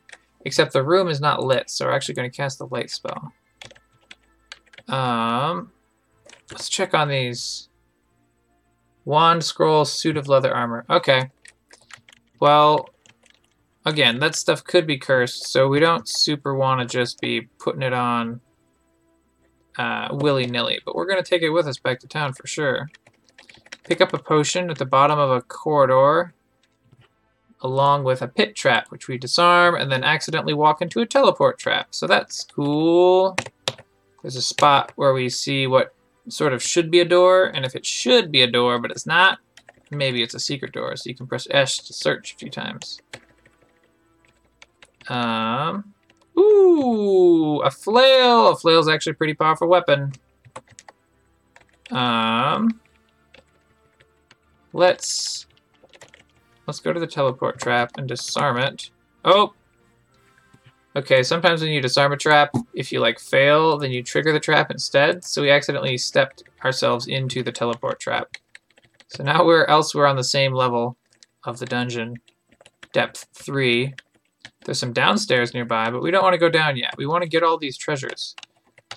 Except 0.46 0.72
the 0.72 0.84
room 0.84 1.08
is 1.08 1.20
not 1.20 1.42
lit, 1.42 1.68
so 1.68 1.86
we're 1.86 1.92
actually 1.92 2.14
going 2.14 2.30
to 2.30 2.36
cast 2.36 2.58
the 2.58 2.68
light 2.68 2.88
spell. 2.88 3.32
Um, 4.86 5.72
let's 6.52 6.68
check 6.68 6.94
on 6.94 7.08
these. 7.08 7.68
Wand, 9.04 9.42
scroll, 9.42 9.84
suit 9.84 10.16
of 10.16 10.28
leather 10.28 10.54
armor. 10.54 10.86
Okay. 10.88 11.32
Well, 12.38 12.90
again, 13.84 14.20
that 14.20 14.36
stuff 14.36 14.62
could 14.62 14.86
be 14.86 14.98
cursed, 14.98 15.48
so 15.48 15.66
we 15.66 15.80
don't 15.80 16.08
super 16.08 16.54
want 16.54 16.80
to 16.80 16.86
just 16.86 17.20
be 17.20 17.48
putting 17.58 17.82
it 17.82 17.92
on 17.92 18.40
uh, 19.76 20.10
willy-nilly. 20.12 20.78
But 20.86 20.94
we're 20.94 21.06
going 21.06 21.20
to 21.20 21.28
take 21.28 21.42
it 21.42 21.50
with 21.50 21.66
us 21.66 21.78
back 21.78 21.98
to 22.00 22.06
town 22.06 22.34
for 22.34 22.46
sure. 22.46 22.88
Pick 23.82 24.00
up 24.00 24.12
a 24.12 24.18
potion 24.18 24.70
at 24.70 24.78
the 24.78 24.86
bottom 24.86 25.18
of 25.18 25.28
a 25.28 25.42
corridor 25.42 26.34
along 27.62 28.04
with 28.04 28.22
a 28.22 28.28
pit 28.28 28.54
trap, 28.54 28.86
which 28.90 29.08
we 29.08 29.18
disarm, 29.18 29.74
and 29.74 29.90
then 29.90 30.04
accidentally 30.04 30.54
walk 30.54 30.82
into 30.82 31.00
a 31.00 31.06
teleport 31.06 31.58
trap. 31.58 31.88
So 31.90 32.06
that's 32.06 32.44
cool. 32.44 33.36
There's 34.22 34.36
a 34.36 34.42
spot 34.42 34.92
where 34.96 35.12
we 35.12 35.28
see 35.28 35.66
what 35.66 35.94
sort 36.28 36.52
of 36.52 36.62
should 36.62 36.90
be 36.90 37.00
a 37.00 37.04
door, 37.04 37.46
and 37.46 37.64
if 37.64 37.74
it 37.74 37.86
should 37.86 38.30
be 38.32 38.42
a 38.42 38.50
door, 38.50 38.78
but 38.78 38.90
it's 38.90 39.06
not, 39.06 39.38
Maybe 39.90 40.22
it's 40.22 40.34
a 40.34 40.40
secret 40.40 40.72
door, 40.72 40.96
so 40.96 41.08
you 41.08 41.14
can 41.14 41.26
press 41.26 41.46
S 41.50 41.78
to 41.78 41.92
search 41.92 42.34
a 42.34 42.36
few 42.36 42.50
times. 42.50 43.00
Um, 45.08 45.94
ooh, 46.36 47.60
a 47.60 47.70
flail. 47.70 48.48
A 48.48 48.56
flail's 48.56 48.88
actually 48.88 49.12
a 49.12 49.16
pretty 49.16 49.34
powerful 49.34 49.68
weapon. 49.68 50.12
Um, 51.90 52.80
let's 54.72 55.46
let's 56.66 56.80
go 56.80 56.92
to 56.92 57.00
the 57.00 57.06
teleport 57.06 57.60
trap 57.60 57.92
and 57.96 58.08
disarm 58.08 58.58
it. 58.58 58.90
Oh, 59.24 59.54
okay. 60.94 61.22
Sometimes 61.22 61.62
when 61.62 61.70
you 61.70 61.80
disarm 61.80 62.12
a 62.12 62.16
trap, 62.16 62.50
if 62.74 62.92
you 62.92 63.00
like 63.00 63.18
fail, 63.18 63.78
then 63.78 63.90
you 63.90 64.02
trigger 64.02 64.32
the 64.32 64.40
trap 64.40 64.70
instead. 64.70 65.24
So 65.24 65.42
we 65.42 65.50
accidentally 65.50 65.98
stepped 65.98 66.42
ourselves 66.64 67.06
into 67.06 67.42
the 67.42 67.52
teleport 67.52 68.00
trap. 68.00 68.36
So 69.08 69.22
now 69.22 69.44
we're 69.44 69.66
elsewhere 69.66 70.06
on 70.06 70.16
the 70.16 70.24
same 70.24 70.52
level 70.52 70.96
of 71.44 71.58
the 71.58 71.66
dungeon. 71.66 72.16
Depth 72.92 73.26
3. 73.34 73.94
There's 74.64 74.78
some 74.80 74.92
downstairs 74.92 75.54
nearby, 75.54 75.90
but 75.90 76.02
we 76.02 76.10
don't 76.10 76.24
want 76.24 76.34
to 76.34 76.38
go 76.38 76.50
down 76.50 76.76
yet. 76.76 76.96
We 76.96 77.06
want 77.06 77.22
to 77.22 77.28
get 77.28 77.44
all 77.44 77.56
these 77.56 77.76
treasures. 77.76 78.34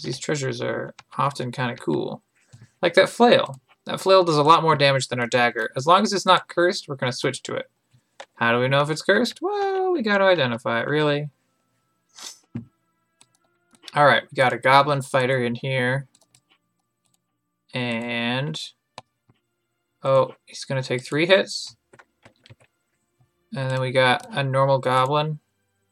These 0.01 0.17
treasures 0.17 0.61
are 0.61 0.95
often 1.17 1.51
kind 1.51 1.71
of 1.71 1.79
cool. 1.79 2.23
Like 2.81 2.95
that 2.95 3.09
flail. 3.09 3.59
That 3.89 3.99
flail 3.99 4.23
does 4.23 4.37
a 4.37 4.43
lot 4.43 4.61
more 4.61 4.75
damage 4.75 5.07
than 5.07 5.19
our 5.19 5.25
dagger. 5.25 5.71
As 5.75 5.87
long 5.87 6.03
as 6.03 6.13
it's 6.13 6.25
not 6.25 6.47
cursed, 6.47 6.87
we're 6.87 6.95
going 6.95 7.11
to 7.11 7.17
switch 7.17 7.41
to 7.43 7.55
it. 7.55 7.71
How 8.35 8.51
do 8.51 8.59
we 8.59 8.67
know 8.67 8.81
if 8.81 8.89
it's 8.91 9.01
cursed? 9.01 9.41
Well, 9.41 9.91
we 9.91 10.03
got 10.03 10.19
to 10.19 10.25
identify 10.25 10.81
it, 10.81 10.87
really. 10.87 11.29
Alright, 13.97 14.23
we 14.29 14.35
got 14.35 14.53
a 14.53 14.59
goblin 14.59 15.01
fighter 15.01 15.43
in 15.43 15.55
here. 15.55 16.07
And 17.73 18.61
Oh, 20.03 20.35
he's 20.45 20.65
going 20.65 20.79
to 20.79 20.87
take 20.87 21.03
three 21.03 21.25
hits. 21.25 21.75
And 23.55 23.71
then 23.71 23.81
we 23.81 23.91
got 23.91 24.27
a 24.29 24.43
normal 24.43 24.77
goblin, 24.77 25.39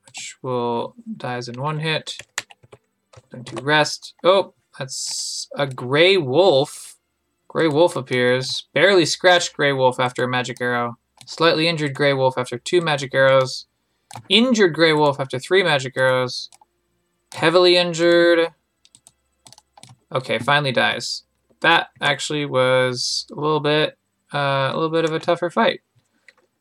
which 0.06 0.38
will 0.44 0.94
dies 1.18 1.50
in 1.50 1.60
one 1.60 1.80
hit. 1.80 2.16
Going 3.32 3.44
to 3.46 3.64
rest. 3.64 4.14
Oh, 4.24 4.54
that's 4.78 5.50
a 5.56 5.66
gray 5.66 6.16
wolf. 6.16 6.97
Gray 7.48 7.68
wolf 7.68 7.96
appears. 7.96 8.68
Barely 8.74 9.06
scratched 9.06 9.56
gray 9.56 9.72
wolf 9.72 10.00
after 10.00 10.24
a 10.24 10.28
magic 10.28 10.60
arrow. 10.62 10.98
Slightly 11.26 11.68
injured 11.68 11.94
gray 11.94 12.14
wolf 12.14 12.38
after 12.38 12.58
two 12.58 12.82
magic 12.82 13.14
arrows. 13.14 13.68
Injured 14.30 14.74
gray 14.74 14.94
wolf 14.94 15.20
after 15.20 15.40
three 15.40 15.64
magic 15.64 15.96
arrows. 15.98 16.50
Heavily 17.34 17.78
injured. 17.78 18.54
Okay, 20.12 20.40
finally 20.40 20.72
dies 20.72 21.24
that 21.62 21.90
actually 22.02 22.46
was 22.46 23.26
a 23.32 23.36
little 23.36 23.60
bit 23.60 23.98
uh, 24.34 24.72
a 24.72 24.74
little 24.74 24.90
bit 24.90 25.06
of 25.06 25.14
a 25.14 25.20
tougher 25.20 25.50
fight. 25.50 25.82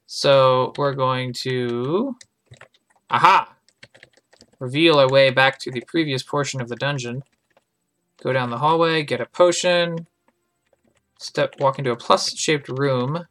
So 0.06 0.72
we're 0.76 0.94
going 0.94 1.32
to 1.40 2.16
aha 3.10 3.52
reveal 4.58 4.98
our 4.98 5.08
way 5.08 5.30
back 5.30 5.58
to 5.60 5.70
the 5.70 5.82
previous 5.86 6.22
portion 6.22 6.60
of 6.60 6.68
the 6.68 6.76
dungeon. 6.76 7.22
Go 8.22 8.32
down 8.32 8.50
the 8.50 8.58
hallway, 8.58 9.02
get 9.02 9.20
a 9.20 9.26
potion. 9.26 10.06
Step, 11.18 11.54
walk 11.58 11.78
into 11.78 11.90
a 11.90 11.96
plus-shaped 11.96 12.68
room. 12.68 13.26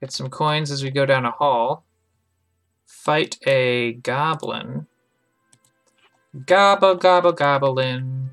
Get 0.00 0.12
some 0.12 0.30
coins 0.30 0.70
as 0.70 0.82
we 0.82 0.90
go 0.90 1.04
down 1.04 1.26
a 1.26 1.30
hall. 1.30 1.84
Fight 2.86 3.38
a 3.46 3.94
goblin. 3.94 4.86
Gobble, 6.46 6.94
gobble, 6.94 7.32
goblin. 7.32 8.30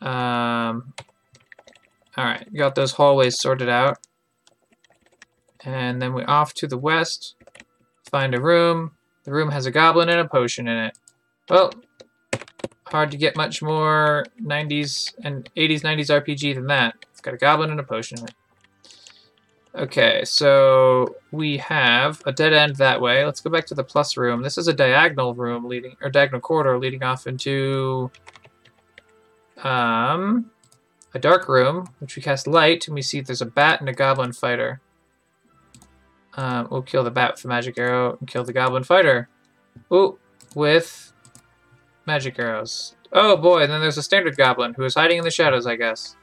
Um, 0.00 0.94
Alright, 2.16 2.52
got 2.52 2.74
those 2.74 2.92
hallways 2.92 3.38
sorted 3.38 3.68
out. 3.68 3.98
And 5.64 6.02
then 6.02 6.14
we're 6.14 6.28
off 6.28 6.52
to 6.54 6.66
the 6.66 6.78
west. 6.78 7.36
Find 8.10 8.34
a 8.34 8.40
room. 8.40 8.92
The 9.24 9.32
room 9.32 9.50
has 9.50 9.66
a 9.66 9.70
goblin 9.70 10.08
and 10.08 10.20
a 10.20 10.26
potion 10.26 10.66
in 10.66 10.76
it. 10.78 10.98
Well, 11.48 11.72
hard 12.86 13.10
to 13.10 13.16
get 13.16 13.36
much 13.36 13.62
more 13.62 14.26
90s 14.42 15.14
and 15.22 15.48
80s, 15.54 15.82
90s 15.82 16.22
RPG 16.22 16.54
than 16.54 16.66
that. 16.68 16.94
It's 17.18 17.24
got 17.24 17.34
a 17.34 17.36
goblin 17.36 17.72
and 17.72 17.80
a 17.80 17.82
potion. 17.82 18.18
Okay, 19.74 20.22
so 20.24 21.16
we 21.32 21.56
have 21.56 22.22
a 22.26 22.32
dead 22.32 22.52
end 22.52 22.76
that 22.76 23.00
way. 23.00 23.24
Let's 23.24 23.40
go 23.40 23.50
back 23.50 23.66
to 23.66 23.74
the 23.74 23.82
plus 23.82 24.16
room. 24.16 24.40
This 24.40 24.56
is 24.56 24.68
a 24.68 24.72
diagonal 24.72 25.34
room 25.34 25.64
leading, 25.64 25.96
or 26.00 26.10
diagonal 26.10 26.40
corridor 26.40 26.78
leading 26.78 27.02
off 27.02 27.26
into 27.26 28.12
um, 29.64 30.48
a 31.12 31.18
dark 31.18 31.48
room, 31.48 31.88
which 31.98 32.14
we 32.14 32.22
cast 32.22 32.46
light, 32.46 32.86
and 32.86 32.94
we 32.94 33.02
see 33.02 33.20
there's 33.20 33.42
a 33.42 33.46
bat 33.46 33.80
and 33.80 33.88
a 33.88 33.92
goblin 33.92 34.32
fighter. 34.32 34.80
Um, 36.34 36.68
we'll 36.70 36.82
kill 36.82 37.02
the 37.02 37.10
bat 37.10 37.32
with 37.32 37.42
the 37.42 37.48
magic 37.48 37.76
arrow 37.78 38.16
and 38.20 38.28
kill 38.28 38.44
the 38.44 38.52
goblin 38.52 38.84
fighter. 38.84 39.28
Ooh, 39.92 40.20
with 40.54 41.12
magic 42.06 42.38
arrows. 42.38 42.94
Oh 43.12 43.36
boy, 43.36 43.64
and 43.64 43.72
then 43.72 43.80
there's 43.80 43.98
a 43.98 44.04
standard 44.04 44.36
goblin 44.36 44.74
who 44.74 44.84
is 44.84 44.94
hiding 44.94 45.18
in 45.18 45.24
the 45.24 45.32
shadows, 45.32 45.66
I 45.66 45.74
guess. 45.74 46.14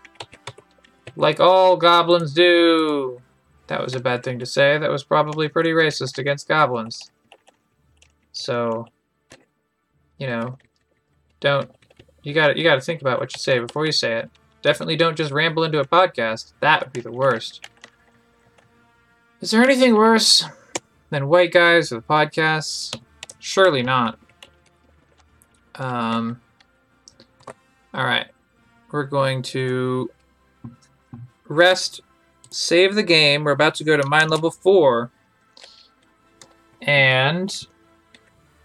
Like 1.16 1.40
all 1.40 1.78
goblins 1.78 2.34
do. 2.34 3.22
That 3.68 3.82
was 3.82 3.96
a 3.96 4.00
bad 4.00 4.24
thing 4.24 4.40
to 4.40 4.46
say. 4.46 4.78
That 4.78 4.92
was 4.92 5.04
probably 5.04 5.48
pretty 5.48 5.72
racist 5.72 6.18
against 6.18 6.48
goblins. 6.48 7.12
So, 8.32 8.86
you 10.18 10.28
know, 10.28 10.58
don't 11.40 11.72
you 12.24 12.34
got 12.34 12.58
you 12.58 12.64
got 12.64 12.76
to 12.76 12.82
think 12.82 13.02
about 13.02 13.20
what 13.20 13.34
you 13.34 13.40
say 13.40 13.60
before 13.60 13.86
you 13.86 13.92
say 13.92 14.18
it. 14.18 14.30
Definitely 14.62 14.98
don't 14.98 15.16
just 15.16 15.32
ramble 15.32 15.64
into 15.64 15.80
a 15.80 15.86
podcast. 15.86 16.54
That 16.60 16.82
would 16.82 16.94
be 16.94 17.02
the 17.02 17.12
worst. 17.12 17.70
Is 19.42 19.52
there 19.52 19.64
anything 19.64 19.96
worse 19.96 20.46
than 21.12 21.28
white 21.28 21.52
guys 21.52 21.92
with 21.92 22.08
podcasts? 22.08 23.00
Surely 23.40 23.84
not. 23.84 24.20
Um. 25.76 26.42
All 27.94 28.04
right, 28.04 28.28
we're 28.92 29.06
going 29.06 29.42
to 29.44 30.10
rest, 31.48 32.02
save 32.50 32.96
the 32.96 33.04
game. 33.04 33.44
We're 33.44 33.52
about 33.52 33.76
to 33.76 33.84
go 33.84 33.98
to 33.98 34.08
mine 34.08 34.30
level 34.30 34.52
four, 34.52 35.12
and 36.82 37.68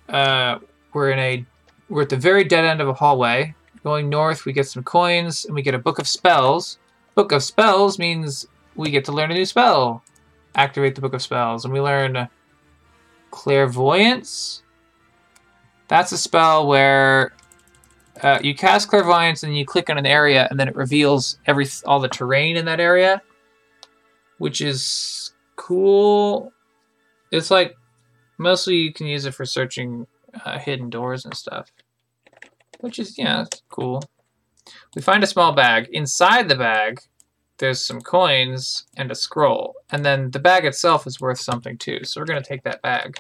uh, 0.09 0.59
we're 0.93 1.11
in 1.11 1.19
a 1.19 1.47
we're 1.89 2.03
at 2.03 2.09
the 2.09 2.17
very 2.17 2.45
dead 2.45 2.65
end 2.65 2.81
of 2.81 2.89
a 2.89 2.95
hallway. 2.95 3.55
Going 3.83 4.09
north, 4.09 4.45
we 4.45 4.53
get 4.53 4.69
some 4.69 4.83
coins, 4.83 5.47
and 5.47 5.55
we 5.55 5.63
get 5.63 5.75
a 5.75 5.79
book 5.79 5.99
of 5.99 6.07
spells. 6.07 6.79
Book 7.15 7.33
of 7.33 7.43
spells 7.43 7.99
means 7.99 8.47
we 8.77 8.91
get 8.91 9.05
to 9.07 9.13
learn 9.13 9.31
a 9.31 9.35
new 9.35 9.47
spell. 9.47 10.05
Activate 10.55 10.95
the 10.95 11.01
book 11.01 11.15
of 11.15 11.23
spells, 11.23 11.65
and 11.65 11.73
we 11.73 11.81
learn 11.81 12.29
clairvoyance. 13.31 14.63
That's 15.89 16.13
a 16.13 16.19
spell 16.19 16.67
where 16.67 17.33
uh, 18.23 18.39
you 18.43 18.55
cast 18.55 18.89
clairvoyance 18.89 19.43
and 19.43 19.57
you 19.57 19.65
click 19.65 19.91
on 19.91 19.99
an 19.99 20.07
area, 20.07 20.47
and 20.51 20.59
then 20.59 20.69
it 20.69 20.77
reveals 20.77 21.39
every 21.47 21.67
all 21.87 22.01
the 22.01 22.09
terrain 22.09 22.57
in 22.57 22.65
that 22.67 22.81
area, 22.81 23.23
which 24.39 24.61
is 24.61 25.33
cool. 25.57 26.53
It's 27.31 27.51
like 27.51 27.77
mostly 28.39 28.77
you 28.77 28.93
can 28.93 29.07
use 29.07 29.27
it 29.27 29.35
for 29.35 29.45
searching 29.45 30.07
uh, 30.45 30.59
hidden 30.59 30.91
doors 30.91 31.25
and 31.25 31.35
stuff. 31.35 31.71
Which 32.81 32.99
is, 32.99 33.19
yeah, 33.19 33.45
cool. 33.69 34.03
We 34.95 35.03
find 35.03 35.23
a 35.23 35.27
small 35.27 35.53
bag. 35.53 35.89
Inside 35.93 36.49
the 36.49 36.57
bag, 36.57 37.01
there's 37.59 37.85
some 37.85 38.01
coins 38.01 38.87
and 38.97 39.11
a 39.11 39.15
scroll. 39.15 39.75
And 39.91 40.05
then 40.05 40.31
the 40.31 40.39
bag 40.39 40.65
itself 40.65 41.07
is 41.07 41.21
worth 41.21 41.39
something 41.39 41.77
too. 41.77 42.05
So 42.05 42.21
we're 42.21 42.27
going 42.27 42.43
to 42.43 42.49
take 42.49 42.63
that 42.65 42.83
bag. 42.83 43.19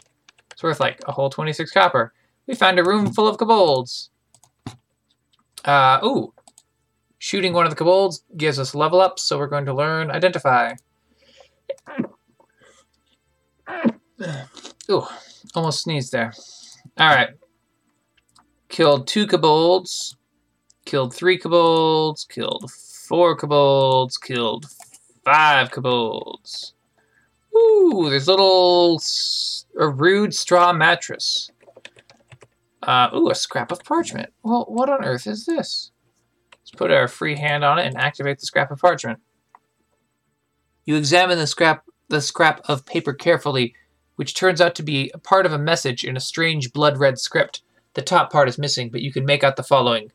It's 0.51 0.63
worth 0.63 0.81
like 0.81 1.01
a 1.07 1.13
whole 1.13 1.31
26 1.31 1.71
copper. 1.71 2.13
We 2.47 2.55
found 2.55 2.79
a 2.79 2.85
room 2.85 3.13
full 3.13 3.29
of 3.29 3.39
kobolds. 3.39 4.10
Uh, 5.65 6.01
ooh. 6.05 6.33
Shooting 7.19 7.53
one 7.53 7.67
of 7.67 7.71
the 7.71 7.77
kobolds 7.77 8.25
gives 8.37 8.59
us 8.59 8.75
level 8.75 9.01
up, 9.01 9.19
so 9.19 9.39
we're 9.39 9.47
going 9.47 9.67
to 9.67 9.75
learn 9.75 10.11
Identify. 10.11 10.73
Ooh, 14.91 15.07
almost 15.55 15.83
sneezed 15.83 16.13
there. 16.13 16.33
Alright. 16.99 17.31
Killed 18.69 19.07
two 19.07 19.27
kobolds. 19.27 20.17
Killed 20.85 21.15
three 21.15 21.39
kobolds. 21.39 22.25
Killed 22.25 22.71
four 22.71 23.37
kobolds. 23.37 24.17
Killed 24.17 24.67
five 25.25 25.71
kobolds. 25.71 26.75
Ooh, 27.55 28.07
there's 28.09 28.29
little 28.29 29.01
a 29.79 29.89
rude 29.89 30.35
straw 30.35 30.73
mattress. 30.73 31.51
Uh, 32.83 33.11
ooh, 33.15 33.31
a 33.31 33.35
scrap 33.35 33.71
of 33.71 33.85
parchment. 33.85 34.33
Well, 34.43 34.65
what 34.69 34.89
on 34.89 35.05
earth 35.05 35.27
is 35.27 35.45
this? 35.45 35.91
Let's 36.53 36.71
put 36.71 36.91
our 36.91 37.09
free 37.09 37.37
hand 37.37 37.65
on 37.65 37.79
it 37.79 37.87
and 37.87 37.97
activate 37.97 38.39
the 38.39 38.47
scrap 38.47 38.71
of 38.71 38.81
parchment. 38.81 39.21
You 40.85 40.97
examine 40.97 41.39
the 41.39 41.47
scrap 41.47 41.85
the 42.09 42.21
scrap 42.21 42.61
of 42.69 42.85
paper 42.87 43.13
carefully 43.13 43.75
which 44.21 44.35
turns 44.35 44.61
out 44.61 44.75
to 44.75 44.83
be 44.83 45.11
part 45.23 45.47
of 45.47 45.53
a 45.55 45.59
message 45.59 46.05
in 46.05 46.15
a 46.15 46.21
strange 46.21 46.75
blood 46.75 46.99
red 46.99 47.19
script. 47.19 47.63
The 47.95 48.03
top 48.03 48.31
part 48.31 48.51
is 48.51 48.59
missing, 48.59 48.91
but 48.91 49.01
you 49.01 49.11
can 49.11 49.25
make 49.25 49.43
out 49.43 49.57
the 49.57 49.63
following 49.63 50.13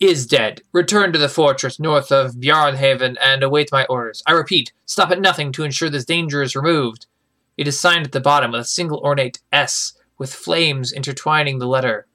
Is 0.00 0.26
dead. 0.26 0.62
Return 0.72 1.12
to 1.12 1.18
the 1.18 1.28
fortress 1.28 1.78
north 1.78 2.10
of 2.10 2.34
Bjarnhaven 2.34 3.16
and 3.22 3.44
await 3.44 3.70
my 3.70 3.84
orders. 3.84 4.20
I 4.26 4.32
repeat, 4.32 4.72
stop 4.84 5.12
at 5.12 5.20
nothing 5.20 5.52
to 5.52 5.62
ensure 5.62 5.88
this 5.88 6.04
danger 6.04 6.42
is 6.42 6.56
removed. 6.56 7.06
It 7.56 7.68
is 7.68 7.78
signed 7.78 8.04
at 8.04 8.10
the 8.10 8.18
bottom 8.18 8.50
with 8.50 8.62
a 8.62 8.64
single 8.64 8.98
ornate 8.98 9.38
S, 9.52 9.92
with 10.20 10.34
flames 10.34 10.92
intertwining 10.92 11.58
the 11.58 11.66
letter. 11.66 12.06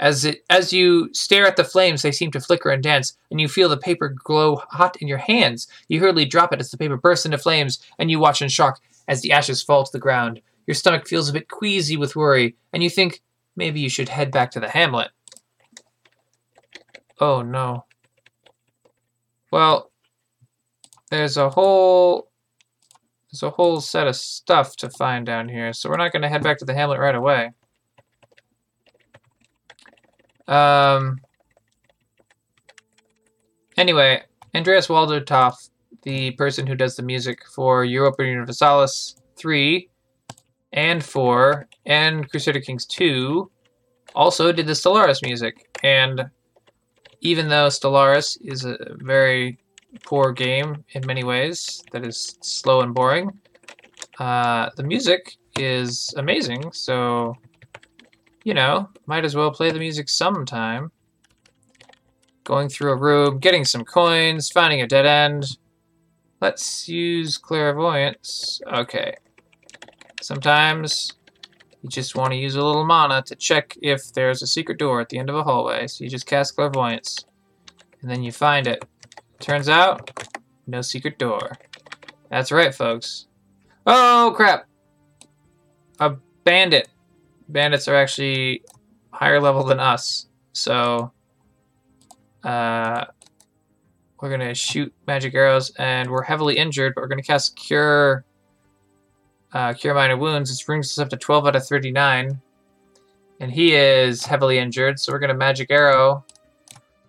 As 0.00 0.24
it 0.24 0.44
as 0.50 0.72
you 0.72 1.08
stare 1.14 1.46
at 1.46 1.56
the 1.56 1.64
flames, 1.64 2.02
they 2.02 2.10
seem 2.10 2.32
to 2.32 2.40
flicker 2.40 2.70
and 2.70 2.82
dance, 2.82 3.16
and 3.30 3.40
you 3.40 3.46
feel 3.48 3.68
the 3.68 3.78
paper 3.78 4.08
glow 4.08 4.56
hot 4.56 4.96
in 5.00 5.06
your 5.06 5.18
hands. 5.18 5.68
You 5.88 6.00
hurriedly 6.00 6.24
drop 6.24 6.52
it 6.52 6.60
as 6.60 6.70
the 6.70 6.76
paper 6.76 6.96
bursts 6.96 7.24
into 7.24 7.38
flames, 7.38 7.78
and 8.00 8.10
you 8.10 8.18
watch 8.18 8.42
in 8.42 8.48
shock 8.48 8.80
as 9.06 9.22
the 9.22 9.30
ashes 9.30 9.62
fall 9.62 9.84
to 9.84 9.92
the 9.92 10.00
ground. 10.00 10.42
Your 10.66 10.74
stomach 10.74 11.06
feels 11.06 11.28
a 11.28 11.32
bit 11.32 11.48
queasy 11.48 11.96
with 11.96 12.16
worry, 12.16 12.56
and 12.72 12.82
you 12.82 12.90
think 12.90 13.22
maybe 13.54 13.78
you 13.78 13.88
should 13.88 14.08
head 14.08 14.32
back 14.32 14.50
to 14.50 14.60
the 14.60 14.68
hamlet. 14.68 15.10
Oh 17.20 17.42
no. 17.42 17.84
Well, 19.52 19.92
there's 21.10 21.36
a 21.36 21.48
whole 21.48 22.28
there's 23.40 23.52
a 23.52 23.54
whole 23.54 23.80
set 23.80 24.06
of 24.06 24.16
stuff 24.16 24.76
to 24.76 24.90
find 24.90 25.26
down 25.26 25.48
here, 25.48 25.72
so 25.72 25.88
we're 25.90 25.96
not 25.96 26.12
going 26.12 26.22
to 26.22 26.28
head 26.28 26.42
back 26.42 26.58
to 26.58 26.64
the 26.64 26.74
hamlet 26.74 26.98
right 26.98 27.14
away. 27.14 27.50
Um. 30.48 31.18
Anyway, 33.76 34.22
Andreas 34.54 34.86
Waldetoft 34.86 35.68
the 36.06 36.30
person 36.32 36.68
who 36.68 36.76
does 36.76 36.94
the 36.94 37.02
music 37.02 37.40
for 37.52 37.84
Europa 37.84 38.24
Universalis 38.24 39.16
3 39.36 39.88
and 40.72 41.04
4 41.04 41.68
and 41.84 42.30
Crusader 42.30 42.60
Kings 42.60 42.86
2 42.86 43.50
also 44.14 44.52
did 44.52 44.68
the 44.68 44.72
Stellaris 44.72 45.20
music. 45.24 45.66
And 45.82 46.30
even 47.22 47.48
though 47.48 47.66
Stellaris 47.66 48.38
is 48.40 48.64
a 48.64 48.78
very 48.98 49.58
poor 50.04 50.32
game 50.32 50.84
in 50.90 51.06
many 51.06 51.24
ways, 51.24 51.82
that 51.92 52.06
is 52.06 52.38
slow 52.42 52.80
and 52.80 52.94
boring, 52.94 53.30
uh, 54.18 54.70
the 54.76 54.82
music 54.82 55.36
is 55.58 56.14
amazing, 56.16 56.72
so, 56.72 57.34
you 58.44 58.54
know, 58.54 58.88
might 59.06 59.24
as 59.24 59.34
well 59.34 59.50
play 59.50 59.70
the 59.70 59.78
music 59.78 60.08
sometime. 60.08 60.90
Going 62.44 62.68
through 62.68 62.92
a 62.92 62.96
room, 62.96 63.38
getting 63.38 63.64
some 63.64 63.84
coins, 63.84 64.50
finding 64.50 64.80
a 64.80 64.86
dead 64.86 65.06
end, 65.06 65.56
Let's 66.40 66.86
use 66.86 67.38
clairvoyance. 67.38 68.60
Okay. 68.70 69.14
Sometimes 70.20 71.12
you 71.80 71.88
just 71.88 72.14
want 72.14 72.32
to 72.32 72.36
use 72.36 72.56
a 72.56 72.62
little 72.62 72.84
mana 72.84 73.22
to 73.22 73.34
check 73.34 73.74
if 73.80 74.12
there's 74.12 74.42
a 74.42 74.46
secret 74.46 74.78
door 74.78 75.00
at 75.00 75.08
the 75.08 75.18
end 75.18 75.30
of 75.30 75.36
a 75.36 75.42
hallway. 75.42 75.86
So 75.86 76.04
you 76.04 76.10
just 76.10 76.26
cast 76.26 76.54
clairvoyance. 76.54 77.24
And 78.02 78.10
then 78.10 78.22
you 78.22 78.32
find 78.32 78.66
it. 78.66 78.84
Turns 79.40 79.68
out, 79.68 80.10
no 80.66 80.82
secret 80.82 81.18
door. 81.18 81.52
That's 82.30 82.50
right, 82.50 82.74
folks. 82.74 83.26
Oh, 83.86 84.32
crap! 84.36 84.66
A 86.00 86.16
bandit. 86.44 86.88
Bandits 87.48 87.86
are 87.86 87.94
actually 87.94 88.62
higher 89.12 89.40
level 89.40 89.64
than 89.64 89.80
us. 89.80 90.26
So, 90.52 91.12
Uh, 92.44 93.04
we're 94.20 94.30
gonna 94.30 94.54
shoot 94.54 94.92
magic 95.06 95.34
arrows, 95.34 95.70
and 95.78 96.08
we're 96.10 96.22
heavily 96.22 96.56
injured, 96.56 96.94
but 96.94 97.00
we're 97.02 97.08
gonna 97.08 97.22
cast 97.22 97.56
Cure. 97.56 98.24
Uh, 99.52 99.72
cure 99.72 99.94
minor 99.94 100.16
wounds. 100.16 100.50
This 100.50 100.62
brings 100.62 100.90
us 100.92 100.98
up 100.98 101.08
to 101.10 101.16
12 101.16 101.46
out 101.46 101.56
of 101.56 101.66
39, 101.66 102.40
and 103.40 103.50
he 103.50 103.74
is 103.74 104.24
heavily 104.24 104.58
injured. 104.58 105.00
So 105.00 105.12
we're 105.12 105.18
gonna 105.18 105.34
magic 105.34 105.70
arrow. 105.70 106.24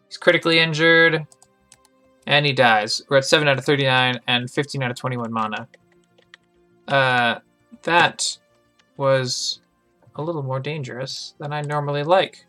He's 0.08 0.18
critically 0.18 0.58
injured, 0.60 1.28
and 2.28 2.46
he 2.46 2.52
dies. 2.54 3.02
We're 3.10 3.18
at 3.18 3.26
7 3.26 3.48
out 3.48 3.58
of 3.58 3.66
39 3.66 4.20
and 4.28 4.52
15 4.52 4.84
out 4.84 4.92
of 4.92 4.98
21 4.98 5.32
mana. 5.32 5.68
Uh, 6.88 7.40
that 7.84 8.38
was 8.98 9.62
a 10.18 10.22
little 10.22 10.44
more 10.44 10.60
dangerous 10.60 11.36
than 11.40 11.54
I 11.54 11.62
normally 11.62 12.04
like 12.04 12.46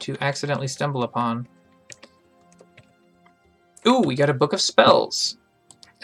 to 0.00 0.16
accidentally 0.20 0.68
stumble 0.68 1.02
upon. 1.02 1.46
Ooh, 3.86 4.00
we 4.00 4.16
got 4.16 4.30
a 4.30 4.34
book 4.34 4.52
of 4.52 4.60
spells. 4.60 5.36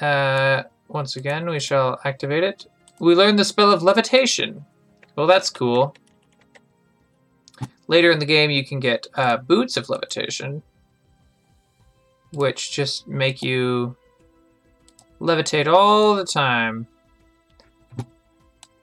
Uh, 0.00 0.64
once 0.88 1.16
again, 1.16 1.48
we 1.48 1.60
shall 1.60 1.98
activate 2.04 2.44
it. 2.44 2.66
We 3.00 3.14
learned 3.14 3.38
the 3.38 3.44
spell 3.44 3.72
of 3.72 3.82
levitation. 3.82 4.64
Well, 5.16 5.26
that's 5.26 5.50
cool. 5.50 5.94
Later 7.88 8.10
in 8.10 8.18
the 8.18 8.26
game, 8.26 8.50
you 8.50 8.64
can 8.64 8.80
get 8.80 9.06
uh, 9.14 9.38
boots 9.38 9.76
of 9.76 9.88
levitation, 9.88 10.62
which 12.32 12.72
just 12.72 13.06
make 13.06 13.42
you 13.42 13.96
levitate 15.20 15.66
all 15.66 16.14
the 16.14 16.24
time. 16.24 16.86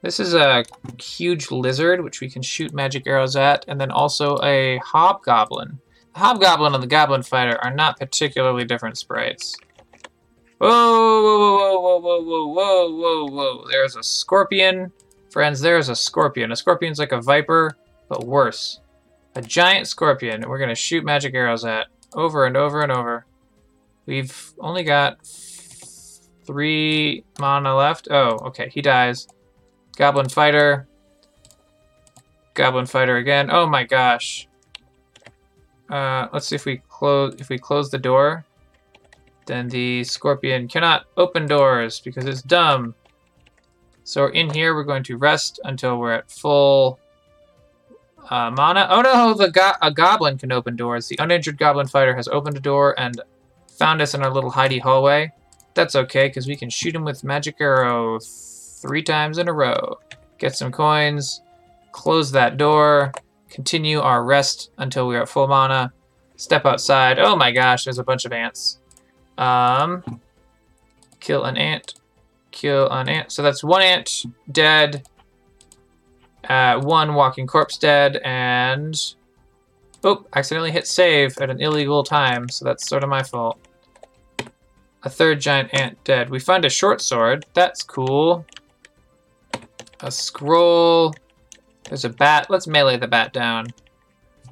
This 0.01 0.19
is 0.19 0.33
a 0.33 0.63
huge 0.97 1.51
lizard, 1.51 2.03
which 2.03 2.21
we 2.21 2.29
can 2.29 2.41
shoot 2.41 2.73
magic 2.73 3.05
arrows 3.05 3.35
at, 3.35 3.65
and 3.67 3.79
then 3.79 3.91
also 3.91 4.37
a 4.41 4.77
hobgoblin. 4.77 5.79
The 6.13 6.19
hobgoblin 6.19 6.73
and 6.73 6.81
the 6.81 6.87
goblin 6.87 7.23
fighter 7.23 7.57
are 7.61 7.73
not 7.73 7.99
particularly 7.99 8.63
different 8.63 8.97
sprites. 8.97 9.57
Whoa, 10.59 10.69
whoa, 10.69 11.79
whoa, 11.79 11.99
whoa, 11.99 12.21
whoa, 12.21 12.47
whoa, 12.47 12.91
whoa, 12.91 13.25
whoa. 13.25 13.67
There's 13.69 13.95
a 13.95 14.03
scorpion. 14.03 14.91
Friends, 15.31 15.59
there's 15.59 15.89
a 15.89 15.95
scorpion. 15.95 16.51
A 16.51 16.55
scorpion's 16.55 16.99
like 16.99 17.11
a 17.11 17.21
viper, 17.21 17.77
but 18.07 18.25
worse. 18.25 18.79
A 19.35 19.41
giant 19.41 19.87
scorpion 19.87 20.49
we're 20.49 20.57
going 20.57 20.69
to 20.69 20.75
shoot 20.75 21.03
magic 21.03 21.33
arrows 21.33 21.63
at 21.65 21.87
over 22.13 22.45
and 22.45 22.57
over 22.57 22.81
and 22.81 22.91
over. 22.91 23.25
We've 24.09 24.53
only 24.59 24.83
got 24.83 25.23
three 25.23 27.23
mana 27.39 27.75
left. 27.75 28.07
Oh, 28.09 28.39
okay, 28.47 28.67
he 28.67 28.81
dies. 28.81 29.27
Goblin 29.97 30.27
Fighter. 30.27 30.87
Goblin 32.55 32.87
Fighter 32.87 33.17
again. 33.17 33.51
Oh 33.51 33.67
my 33.67 33.83
gosh. 33.83 34.47
Uh, 35.91 36.27
let's 36.33 36.47
see 36.47 36.55
if 36.55 36.65
we 36.65 36.81
close 36.89 37.35
if 37.37 37.49
we 37.49 37.59
close 37.59 37.91
the 37.91 37.99
door, 37.99 38.45
then 39.45 39.69
the 39.69 40.03
scorpion 40.03 40.67
cannot 40.67 41.05
open 41.15 41.45
doors 41.45 41.99
because 41.99 42.25
it's 42.25 42.41
dumb. 42.41 42.95
So 44.05 44.21
we're 44.21 44.29
in 44.29 44.49
here 44.49 44.73
we're 44.73 44.85
going 44.85 45.03
to 45.03 45.17
rest 45.17 45.59
until 45.65 45.99
we're 45.99 46.13
at 46.13 46.31
full 46.31 46.99
uh, 48.27 48.49
mana. 48.49 48.87
Oh 48.89 49.01
no, 49.01 49.35
the 49.35 49.51
go 49.51 49.73
a 49.83 49.91
goblin 49.91 50.39
can 50.39 50.51
open 50.51 50.75
doors. 50.75 51.07
The 51.07 51.17
uninjured 51.19 51.59
goblin 51.59 51.85
fighter 51.85 52.15
has 52.15 52.27
opened 52.27 52.57
a 52.57 52.59
door 52.59 52.99
and 52.99 53.21
found 53.79 54.01
us 54.01 54.13
in 54.13 54.21
our 54.21 54.31
little 54.31 54.51
hidey 54.51 54.81
hallway. 54.81 55.31
That's 55.73 55.95
okay 55.95 56.27
because 56.27 56.47
we 56.47 56.57
can 56.57 56.69
shoot 56.69 56.93
him 56.93 57.05
with 57.05 57.23
magic 57.23 57.55
arrow 57.61 58.19
three 58.19 59.01
times 59.01 59.37
in 59.37 59.47
a 59.47 59.53
row. 59.53 59.97
Get 60.37 60.55
some 60.55 60.71
coins, 60.71 61.41
close 61.93 62.31
that 62.31 62.57
door, 62.57 63.13
continue 63.49 63.99
our 63.99 64.23
rest 64.23 64.71
until 64.77 65.07
we're 65.07 65.21
at 65.21 65.29
full 65.29 65.47
mana, 65.47 65.93
step 66.35 66.65
outside. 66.65 67.19
Oh 67.19 67.37
my 67.37 67.51
gosh, 67.51 67.85
there's 67.85 67.99
a 67.99 68.03
bunch 68.03 68.25
of 68.25 68.33
ants. 68.33 68.79
Um, 69.37 70.21
kill 71.21 71.45
an 71.45 71.55
ant, 71.57 71.95
kill 72.51 72.89
an 72.89 73.07
ant. 73.07 73.31
So 73.31 73.41
that's 73.41 73.63
one 73.63 73.81
ant 73.81 74.25
dead, 74.51 75.07
uh, 76.47 76.81
one 76.81 77.13
walking 77.13 77.47
corpse 77.47 77.77
dead, 77.77 78.19
and... 78.25 78.99
Oh, 80.01 80.25
accidentally 80.33 80.71
hit 80.71 80.87
save 80.87 81.37
at 81.39 81.49
an 81.49 81.59
illegal 81.59 82.05
time, 82.05 82.47
so 82.47 82.63
that's 82.63 82.87
sort 82.87 83.03
of 83.03 83.09
my 83.09 83.21
fault. 83.21 83.59
A 85.03 85.09
third 85.09 85.39
giant 85.39 85.73
ant 85.73 86.03
dead. 86.03 86.29
We 86.29 86.39
find 86.39 86.65
a 86.65 86.69
short 86.69 87.01
sword. 87.01 87.45
That's 87.53 87.83
cool. 87.83 88.45
A 90.01 90.11
scroll. 90.11 91.13
There's 91.85 92.05
a 92.05 92.09
bat. 92.09 92.47
Let's 92.49 92.67
melee 92.67 92.97
the 92.97 93.07
bat 93.07 93.33
down. 93.33 93.67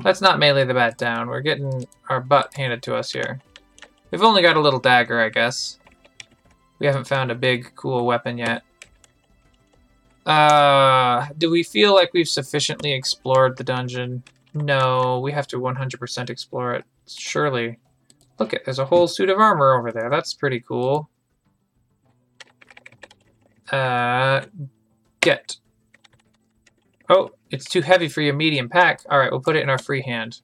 Let's 0.03 0.21
not 0.21 0.39
melee 0.39 0.65
the 0.65 0.73
bat 0.73 0.97
down. 0.97 1.27
We're 1.27 1.41
getting 1.41 1.85
our 2.09 2.21
butt 2.21 2.53
handed 2.55 2.83
to 2.83 2.95
us 2.95 3.11
here. 3.11 3.41
We've 4.11 4.23
only 4.23 4.41
got 4.41 4.55
a 4.55 4.61
little 4.61 4.79
dagger, 4.79 5.19
I 5.19 5.29
guess. 5.29 5.79
We 6.79 6.85
haven't 6.85 7.07
found 7.07 7.31
a 7.31 7.35
big, 7.35 7.71
cool 7.75 8.05
weapon 8.05 8.37
yet. 8.37 8.63
Uh, 10.25 11.27
do 11.37 11.49
we 11.49 11.63
feel 11.63 11.93
like 11.93 12.13
we've 12.13 12.27
sufficiently 12.27 12.93
explored 12.93 13.57
the 13.57 13.63
dungeon? 13.63 14.23
No, 14.53 15.19
we 15.19 15.31
have 15.31 15.47
to 15.47 15.57
100% 15.57 16.29
explore 16.29 16.73
it. 16.73 16.85
Surely. 17.07 17.79
Look, 18.39 18.53
at 18.53 18.65
there's 18.65 18.79
a 18.79 18.85
whole 18.85 19.07
suit 19.07 19.29
of 19.29 19.39
armor 19.39 19.73
over 19.73 19.91
there. 19.91 20.09
That's 20.09 20.33
pretty 20.33 20.59
cool. 20.59 21.09
Uh, 23.71 24.41
get. 25.21 25.57
Oh, 27.09 27.31
it's 27.49 27.65
too 27.65 27.81
heavy 27.81 28.07
for 28.07 28.21
your 28.21 28.33
medium 28.33 28.69
pack. 28.69 29.01
All 29.09 29.19
right, 29.19 29.31
we'll 29.31 29.41
put 29.41 29.55
it 29.55 29.63
in 29.63 29.69
our 29.69 29.77
free 29.77 30.01
hand. 30.01 30.41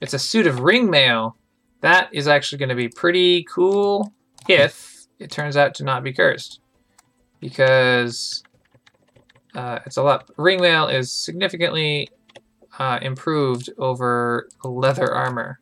It's 0.00 0.14
a 0.14 0.18
suit 0.18 0.46
of 0.46 0.60
ring 0.60 0.90
mail. 0.90 1.36
That 1.80 2.08
is 2.12 2.26
actually 2.26 2.58
going 2.58 2.70
to 2.70 2.74
be 2.74 2.88
pretty 2.88 3.44
cool 3.44 4.12
if 4.48 5.06
it 5.18 5.30
turns 5.30 5.56
out 5.56 5.74
to 5.76 5.84
not 5.84 6.02
be 6.02 6.12
cursed. 6.12 6.60
Because 7.40 8.42
uh, 9.54 9.78
it's 9.86 9.96
a 9.96 10.02
lot. 10.02 10.30
Ring 10.36 10.60
mail 10.60 10.88
is 10.88 11.10
significantly 11.10 12.08
uh, 12.78 12.98
improved 13.02 13.70
over 13.78 14.48
leather 14.64 15.12
armor. 15.14 15.60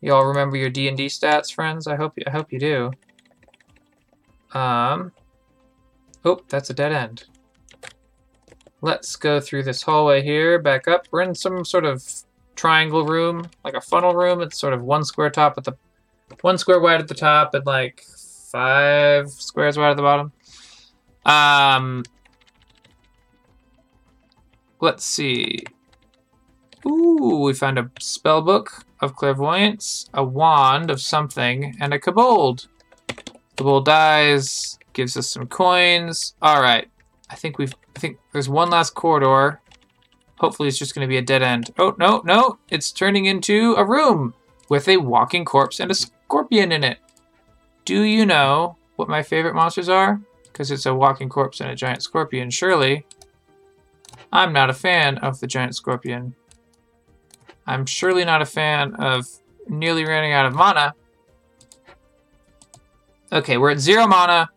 You 0.00 0.14
all 0.14 0.24
remember 0.24 0.56
your 0.56 0.70
D&D 0.70 1.06
stats, 1.06 1.52
friends? 1.52 1.86
I 1.86 1.96
hope 1.96 2.14
you, 2.16 2.24
I 2.26 2.30
hope 2.30 2.52
you 2.52 2.58
do. 2.58 2.90
Um, 4.52 5.12
oh, 6.24 6.40
that's 6.48 6.70
a 6.70 6.74
dead 6.74 6.92
end. 6.92 7.24
Let's 8.80 9.14
go 9.16 9.40
through 9.40 9.64
this 9.64 9.82
hallway 9.82 10.22
here, 10.22 10.58
back 10.58 10.88
up. 10.88 11.06
We're 11.10 11.22
in 11.22 11.34
some 11.34 11.64
sort 11.64 11.84
of 11.84 12.02
triangle 12.56 13.04
room, 13.04 13.48
like 13.62 13.74
a 13.74 13.80
funnel 13.80 14.14
room. 14.14 14.40
It's 14.40 14.58
sort 14.58 14.72
of 14.72 14.82
one 14.82 15.04
square 15.04 15.28
top 15.28 15.58
at 15.58 15.64
the, 15.64 15.76
one 16.40 16.56
square 16.56 16.80
wide 16.80 17.00
at 17.00 17.08
the 17.08 17.14
top 17.14 17.52
and 17.54 17.66
like 17.66 18.02
five 18.50 19.30
squares 19.30 19.76
wide 19.76 19.90
at 19.90 19.96
the 19.96 20.02
bottom. 20.02 20.32
Um, 21.26 22.04
let's 24.80 25.04
see. 25.04 25.64
We 27.44 27.54
found 27.54 27.78
a 27.78 27.90
spell 27.98 28.42
book 28.42 28.84
of 29.00 29.16
clairvoyance, 29.16 30.08
a 30.12 30.22
wand 30.22 30.90
of 30.90 31.00
something, 31.00 31.76
and 31.80 31.94
a 31.94 31.98
kobold. 31.98 32.68
The 33.06 33.32
kobold 33.56 33.86
dies, 33.86 34.78
gives 34.92 35.16
us 35.16 35.28
some 35.30 35.46
coins. 35.46 36.34
All 36.42 36.60
right, 36.60 36.88
I 37.28 37.34
think 37.36 37.58
we've. 37.58 37.74
I 37.96 37.98
think 37.98 38.18
there's 38.32 38.48
one 38.48 38.70
last 38.70 38.94
corridor. 38.94 39.60
Hopefully, 40.38 40.68
it's 40.68 40.78
just 40.78 40.94
going 40.94 41.06
to 41.06 41.08
be 41.08 41.16
a 41.16 41.22
dead 41.22 41.42
end. 41.42 41.70
Oh 41.78 41.94
no, 41.98 42.22
no! 42.24 42.58
It's 42.68 42.92
turning 42.92 43.26
into 43.26 43.74
a 43.76 43.84
room 43.84 44.34
with 44.68 44.88
a 44.88 44.98
walking 44.98 45.44
corpse 45.44 45.80
and 45.80 45.90
a 45.90 45.94
scorpion 45.94 46.72
in 46.72 46.84
it. 46.84 46.98
Do 47.84 48.02
you 48.02 48.26
know 48.26 48.76
what 48.96 49.08
my 49.08 49.22
favorite 49.22 49.54
monsters 49.54 49.88
are? 49.88 50.20
Because 50.44 50.70
it's 50.70 50.86
a 50.86 50.94
walking 50.94 51.28
corpse 51.28 51.60
and 51.60 51.70
a 51.70 51.74
giant 51.74 52.02
scorpion. 52.02 52.50
Surely, 52.50 53.06
I'm 54.32 54.52
not 54.52 54.70
a 54.70 54.74
fan 54.74 55.18
of 55.18 55.40
the 55.40 55.46
giant 55.46 55.74
scorpion. 55.74 56.34
I'm 57.66 57.86
surely 57.86 58.24
not 58.24 58.42
a 58.42 58.46
fan 58.46 58.94
of 58.94 59.26
nearly 59.68 60.04
running 60.04 60.32
out 60.32 60.46
of 60.46 60.54
mana. 60.54 60.94
Okay, 63.32 63.58
we're 63.58 63.70
at 63.70 63.78
zero 63.78 64.06
mana, 64.06 64.50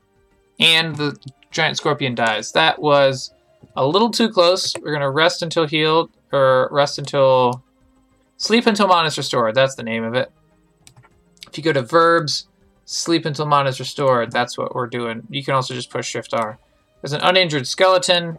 and 0.60 0.95
the 0.95 1.16
giant 1.51 1.78
scorpion 1.78 2.16
dies. 2.16 2.51
That 2.54 2.82
was 2.82 3.34
a 3.76 3.86
little 3.86 4.10
too 4.10 4.30
close. 4.30 4.74
We're 4.82 4.97
to 4.97 5.10
rest 5.10 5.43
until 5.43 5.68
healed, 5.68 6.10
or 6.32 6.70
rest 6.72 6.97
until... 6.97 7.64
Sleep 8.38 8.66
until 8.66 8.88
mana 8.88 9.08
is 9.08 9.18
restored. 9.18 9.56
That's 9.56 9.76
the 9.76 9.84
name 9.84 10.04
of 10.04 10.16
it. 10.16 10.32
If 11.47 11.58
you 11.58 11.64
go 11.64 11.72
to 11.72 11.84
verbs, 11.84 12.47
sleep 12.86 13.26
until 13.26 13.45
mana 13.45 13.70
is 13.70 13.80
restored. 13.80 14.32
That's 14.32 14.58
what 14.58 14.74
we're 14.74 14.88
doing. 14.88 15.22
You 15.30 15.43
can 15.43 15.54
also 15.54 15.74
just 15.76 15.91
push 15.91 16.08
Shift 16.08 16.34
R. 16.34 16.58
There's 17.01 17.14
an 17.14 17.22
uninjured 17.22 17.68
skeleton. 17.68 18.38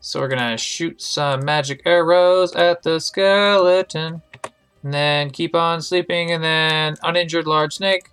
So 0.00 0.20
we're 0.20 0.28
gonna 0.28 0.56
shoot 0.56 1.00
some 1.02 1.44
magic 1.44 1.82
arrows 1.84 2.54
at 2.54 2.82
the 2.82 2.98
skeleton. 3.00 4.22
And 4.82 4.94
then 4.94 5.30
keep 5.30 5.54
on 5.54 5.80
sleeping 5.82 6.30
and 6.30 6.42
then 6.42 6.96
uninjured 7.02 7.46
large 7.46 7.74
snake. 7.74 8.10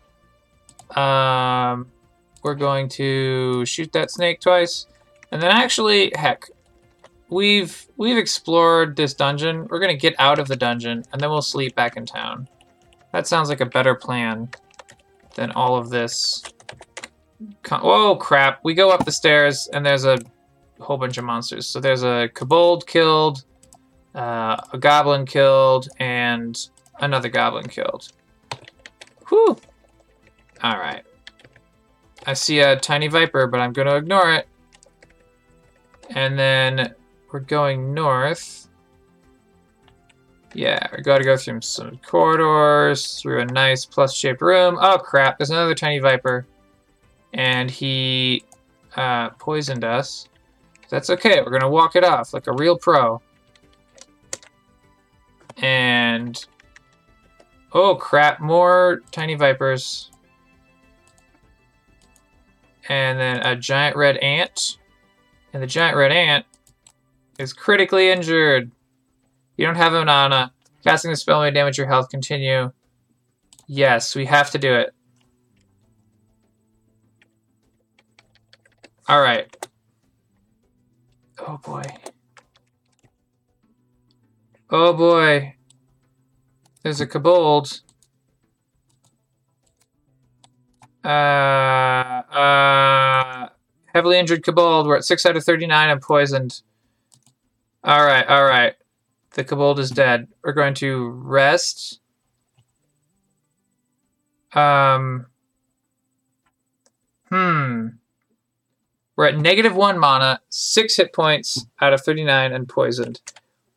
Um, 0.97 1.91
we're 2.43 2.55
going 2.55 2.89
to 2.89 3.65
shoot 3.65 3.91
that 3.93 4.11
snake 4.11 4.41
twice. 4.41 4.87
And 5.31 5.41
then 5.41 5.51
actually, 5.51 6.11
heck, 6.15 6.49
we've 7.29 7.87
we've 7.97 8.17
explored 8.17 8.95
this 8.95 9.13
dungeon. 9.13 9.67
We're 9.69 9.79
gonna 9.79 9.95
get 9.95 10.15
out 10.19 10.39
of 10.39 10.47
the 10.47 10.55
dungeon 10.55 11.03
and 11.11 11.21
then 11.21 11.29
we'll 11.29 11.41
sleep 11.41 11.75
back 11.75 11.97
in 11.97 12.05
town. 12.05 12.47
That 13.11 13.27
sounds 13.27 13.47
like 13.47 13.61
a 13.61 13.65
better 13.65 13.95
plan 13.95 14.49
than 15.35 15.51
all 15.51 15.77
of 15.77 15.89
this. 15.89 16.43
Con 17.63 17.81
Whoa, 17.81 18.15
crap. 18.15 18.59
We 18.63 18.73
go 18.73 18.89
up 18.89 19.05
the 19.05 19.11
stairs, 19.11 19.69
and 19.71 19.85
there's 19.85 20.05
a 20.05 20.17
whole 20.79 20.97
bunch 20.97 21.17
of 21.17 21.23
monsters. 21.23 21.67
So 21.67 21.79
there's 21.79 22.03
a 22.03 22.29
kobold 22.33 22.87
killed, 22.87 23.43
uh, 24.13 24.57
a 24.73 24.77
goblin 24.77 25.25
killed, 25.25 25.89
and 25.99 26.69
another 26.99 27.29
goblin 27.29 27.67
killed. 27.67 28.11
Whew. 29.29 29.57
Alright. 30.63 31.03
I 32.27 32.33
see 32.33 32.59
a 32.59 32.75
tiny 32.75 33.07
viper, 33.07 33.47
but 33.47 33.59
I'm 33.59 33.73
going 33.73 33.87
to 33.87 33.95
ignore 33.95 34.33
it. 34.33 34.47
And 36.09 36.37
then 36.37 36.93
we're 37.31 37.39
going 37.39 37.93
north. 37.93 38.67
Yeah, 40.53 40.87
we 40.95 41.03
gotta 41.03 41.25
go 41.25 41.35
through 41.35 41.59
some 41.61 41.99
corridors, 42.05 43.19
through 43.19 43.41
a 43.41 43.45
nice 43.45 43.83
plus-shaped 43.83 44.41
room. 44.41 44.77
Oh 44.79 44.97
crap, 44.97 45.37
there's 45.37 45.49
another 45.49 45.75
tiny 45.75 45.99
viper. 45.99 46.47
And 47.33 47.69
he 47.69 48.45
uh, 48.95 49.31
poisoned 49.31 49.83
us. 49.83 50.29
That's 50.89 51.09
okay, 51.09 51.41
we're 51.41 51.51
gonna 51.51 51.69
walk 51.69 51.95
it 51.95 52.03
off 52.03 52.33
like 52.33 52.47
a 52.47 52.53
real 52.53 52.77
pro. 52.77 53.21
And... 55.57 56.43
Oh 57.73 57.95
crap, 57.95 58.39
more 58.39 59.01
tiny 59.11 59.35
vipers. 59.35 60.11
And 62.87 63.19
then 63.19 63.37
a 63.45 63.55
giant 63.55 63.97
red 63.97 64.17
ant. 64.17 64.77
And 65.51 65.61
the 65.61 65.67
giant 65.67 65.97
red 65.97 66.11
ant 66.11 66.45
is 67.39 67.51
critically 67.51 68.09
injured. 68.09 68.71
You 69.57 69.65
don't 69.65 69.75
have 69.75 69.93
a 69.93 70.05
mana. 70.05 70.53
Casting 70.83 71.11
the 71.11 71.17
spell 71.17 71.41
may 71.41 71.51
damage 71.51 71.77
your 71.77 71.87
health. 71.87 72.09
Continue. 72.09 72.71
Yes, 73.67 74.15
we 74.15 74.25
have 74.25 74.51
to 74.51 74.57
do 74.57 74.73
it. 74.73 74.93
Alright. 79.09 79.67
Oh 81.47 81.57
boy. 81.57 81.83
Oh 84.69 84.93
boy. 84.93 85.55
There's 86.81 87.01
a 87.01 87.07
kobold. 87.07 87.81
Uh, 91.03 91.07
uh, 91.07 93.49
heavily 93.93 94.17
injured 94.17 94.43
kobold. 94.43 94.87
We're 94.87 94.97
at 94.97 95.05
6 95.05 95.25
out 95.25 95.37
of 95.37 95.43
39 95.43 95.89
I'm 95.89 95.99
poisoned. 95.99 96.61
Alright, 97.87 98.27
alright. 98.27 98.73
The 99.35 99.43
kobold 99.43 99.79
is 99.79 99.91
dead. 99.91 100.29
We're 100.43 100.53
going 100.53 100.73
to 100.75 101.09
rest. 101.09 101.99
Um. 104.53 105.25
Hmm. 107.29 107.87
We're 109.15 109.27
at 109.27 109.37
negative 109.37 109.75
one 109.75 109.97
mana, 109.97 110.41
six 110.49 110.97
hit 110.97 111.13
points 111.13 111.65
out 111.79 111.93
of 111.93 112.01
39, 112.01 112.51
and 112.51 112.67
poisoned. 112.67 113.21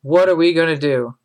What 0.01 0.27
are 0.27 0.35
we 0.35 0.53
going 0.53 0.67
to 0.67 0.77
do? 0.77 1.15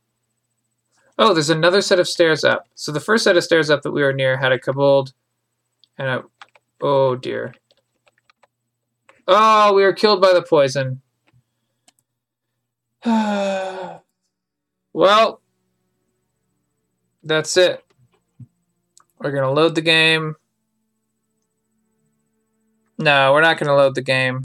Oh, 1.19 1.33
there's 1.33 1.51
another 1.51 1.81
set 1.81 1.99
of 2.01 2.09
stairs 2.09 2.45
up. 2.45 2.67
So 2.75 2.93
the 2.93 3.01
first 3.01 3.25
set 3.25 3.37
of 3.37 3.45
stairs 3.45 3.71
up 3.71 3.83
that 3.83 3.93
we 3.93 4.03
were 4.03 4.13
near 4.13 4.37
had 4.37 4.53
a 4.53 4.59
kobold 4.59 5.13
and 5.99 6.09
a... 6.09 6.23
Oh, 6.81 7.17
dear. 7.17 7.55
Oh, 9.27 9.73
we 9.75 9.83
were 9.83 9.93
killed 9.93 10.21
by 10.21 10.33
the 10.33 10.43
poison. 10.43 11.01
Well, 14.97 15.41
that's 17.25 17.57
it. 17.57 17.85
We're 19.19 19.33
going 19.33 19.43
to 19.43 19.51
load 19.51 19.75
the 19.75 19.83
game. 19.83 20.37
No, 22.99 23.33
we're 23.33 23.41
not 23.41 23.59
going 23.59 23.69
to 23.69 23.75
load 23.75 23.95
the 23.95 24.03
game. 24.03 24.43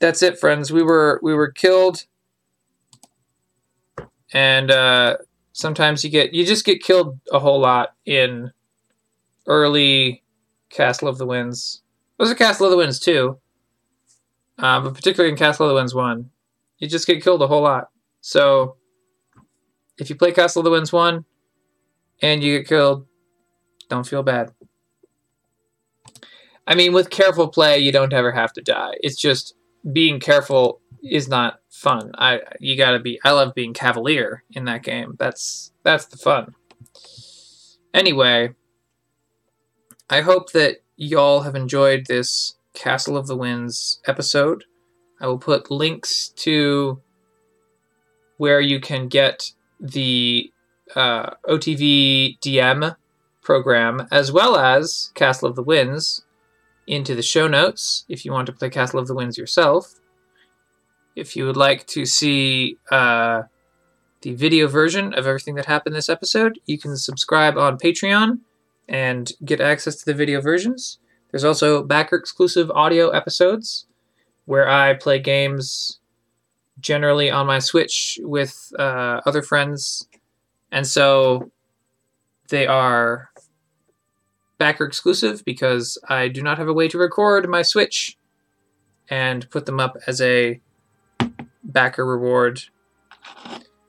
That's 0.00 0.22
it, 0.22 0.38
friends. 0.38 0.72
We 0.72 0.82
were 0.82 1.20
we 1.22 1.34
were 1.34 1.50
killed. 1.50 2.04
And 4.32 4.70
uh, 4.70 5.18
sometimes 5.52 6.04
you 6.04 6.10
get 6.10 6.34
you 6.34 6.44
just 6.44 6.64
get 6.64 6.82
killed 6.82 7.18
a 7.32 7.38
whole 7.38 7.60
lot 7.60 7.94
in 8.04 8.52
early 9.46 10.22
Castle 10.70 11.08
of 11.08 11.18
the 11.18 11.26
Winds. 11.26 11.82
It 12.18 12.22
was 12.22 12.30
a 12.30 12.34
Castle 12.34 12.66
of 12.66 12.70
the 12.70 12.76
Winds 12.76 12.98
2. 13.00 13.38
Uh, 14.58 14.80
but 14.80 14.94
particularly 14.94 15.32
in 15.32 15.38
Castle 15.38 15.66
of 15.66 15.70
the 15.70 15.74
Winds 15.74 15.94
1. 15.94 16.30
You 16.78 16.88
just 16.88 17.06
get 17.06 17.22
killed 17.22 17.42
a 17.42 17.46
whole 17.46 17.62
lot. 17.62 17.90
So 18.20 18.76
if 19.98 20.10
you 20.10 20.16
play 20.16 20.32
Castle 20.32 20.60
of 20.60 20.64
the 20.64 20.70
Winds 20.70 20.92
1 20.92 21.24
and 22.22 22.42
you 22.42 22.58
get 22.58 22.68
killed, 22.68 23.06
don't 23.88 24.06
feel 24.06 24.22
bad. 24.22 24.52
I 26.66 26.74
mean, 26.74 26.92
with 26.92 27.10
careful 27.10 27.48
play, 27.48 27.78
you 27.78 27.92
don't 27.92 28.12
ever 28.12 28.32
have 28.32 28.52
to 28.54 28.62
die. 28.62 28.94
It's 29.00 29.20
just 29.20 29.54
being 29.92 30.18
careful 30.18 30.80
is 31.02 31.28
not 31.28 31.60
fun. 31.68 32.12
I 32.16 32.40
you 32.60 32.76
gotta 32.76 32.98
be. 32.98 33.20
I 33.24 33.32
love 33.32 33.54
being 33.54 33.74
cavalier 33.74 34.44
in 34.52 34.64
that 34.64 34.82
game. 34.82 35.16
That's 35.18 35.72
that's 35.82 36.06
the 36.06 36.16
fun. 36.16 36.54
Anyway, 37.92 38.54
I 40.08 40.22
hope 40.22 40.52
that 40.52 40.82
y'all 40.96 41.42
have 41.42 41.54
enjoyed 41.54 42.06
this 42.06 42.56
Castle 42.72 43.16
of 43.16 43.26
the 43.26 43.36
Winds 43.36 44.00
episode. 44.06 44.64
I 45.20 45.26
will 45.26 45.38
put 45.38 45.70
links 45.70 46.28
to 46.36 47.00
where 48.36 48.60
you 48.60 48.80
can 48.80 49.08
get 49.08 49.52
the 49.78 50.52
uh, 50.94 51.30
OTV 51.48 52.38
DM 52.40 52.96
program, 53.42 54.08
as 54.10 54.32
well 54.32 54.56
as 54.56 55.12
Castle 55.14 55.48
of 55.48 55.56
the 55.56 55.62
Winds, 55.62 56.23
into 56.86 57.14
the 57.14 57.22
show 57.22 57.48
notes 57.48 58.04
if 58.08 58.24
you 58.24 58.32
want 58.32 58.46
to 58.46 58.52
play 58.52 58.70
Castle 58.70 59.00
of 59.00 59.06
the 59.06 59.14
Winds 59.14 59.38
yourself. 59.38 59.94
If 61.16 61.36
you 61.36 61.46
would 61.46 61.56
like 61.56 61.86
to 61.88 62.04
see 62.04 62.76
uh, 62.90 63.42
the 64.22 64.34
video 64.34 64.66
version 64.66 65.14
of 65.14 65.26
everything 65.26 65.54
that 65.54 65.66
happened 65.66 65.94
this 65.94 66.08
episode, 66.08 66.58
you 66.66 66.78
can 66.78 66.96
subscribe 66.96 67.56
on 67.56 67.78
Patreon 67.78 68.40
and 68.88 69.32
get 69.44 69.60
access 69.60 69.96
to 69.96 70.04
the 70.04 70.14
video 70.14 70.40
versions. 70.40 70.98
There's 71.30 71.44
also 71.44 71.82
backer 71.82 72.16
exclusive 72.16 72.70
audio 72.70 73.10
episodes 73.10 73.86
where 74.44 74.68
I 74.68 74.94
play 74.94 75.18
games 75.18 76.00
generally 76.80 77.30
on 77.30 77.46
my 77.46 77.58
Switch 77.58 78.18
with 78.22 78.72
uh, 78.78 79.20
other 79.24 79.42
friends, 79.42 80.08
and 80.70 80.86
so 80.86 81.50
they 82.48 82.66
are 82.66 83.30
backer 84.58 84.84
exclusive 84.84 85.44
because 85.44 85.98
I 86.08 86.28
do 86.28 86.42
not 86.42 86.58
have 86.58 86.68
a 86.68 86.72
way 86.72 86.88
to 86.88 86.98
record 86.98 87.48
my 87.48 87.62
Switch 87.62 88.16
and 89.08 89.48
put 89.50 89.66
them 89.66 89.80
up 89.80 89.96
as 90.06 90.20
a 90.20 90.60
backer 91.62 92.06
reward. 92.06 92.62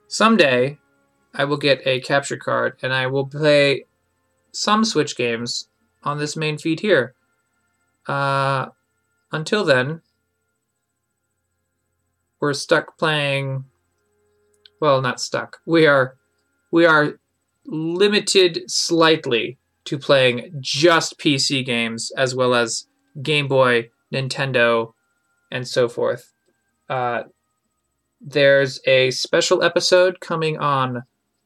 Someday, 0.07 0.78
I 1.34 1.43
will 1.45 1.57
get 1.57 1.86
a 1.86 1.99
capture 2.01 2.38
card 2.38 2.78
and 2.82 2.93
I 2.93 3.07
will 3.07 3.28
play 3.28 3.86
some 4.51 4.86
Switch 4.86 5.16
games 5.16 5.68
on 6.03 6.18
this 6.18 6.36
main 6.36 6.57
feed 6.57 6.80
here. 6.80 7.13
Uh, 8.07 8.68
until 9.32 9.63
then, 9.63 10.01
we're 12.39 12.53
stuck 12.53 12.97
playing 12.97 13.66
well 14.80 15.01
not 15.01 15.20
stuck 15.20 15.61
we 15.66 15.88
are 15.88 16.16
we 16.70 16.86
are 16.86 17.20
limited 17.66 18.70
slightly 18.70 19.57
to 19.86 19.97
playing 19.97 20.51
just 20.59 21.17
pc 21.19 21.65
games 21.65 22.11
as 22.17 22.36
well 22.36 22.53
as 22.53 22.88
game 23.21 23.47
boy 23.47 23.89
nintendo 24.13 24.93
and 25.51 25.67
so 25.67 25.88
forth. 25.88 26.33
Uh, 26.89 27.23
there's 28.19 28.79
a 28.86 29.11
special 29.11 29.63
episode 29.63 30.19
coming 30.19 30.57
on 30.57 31.03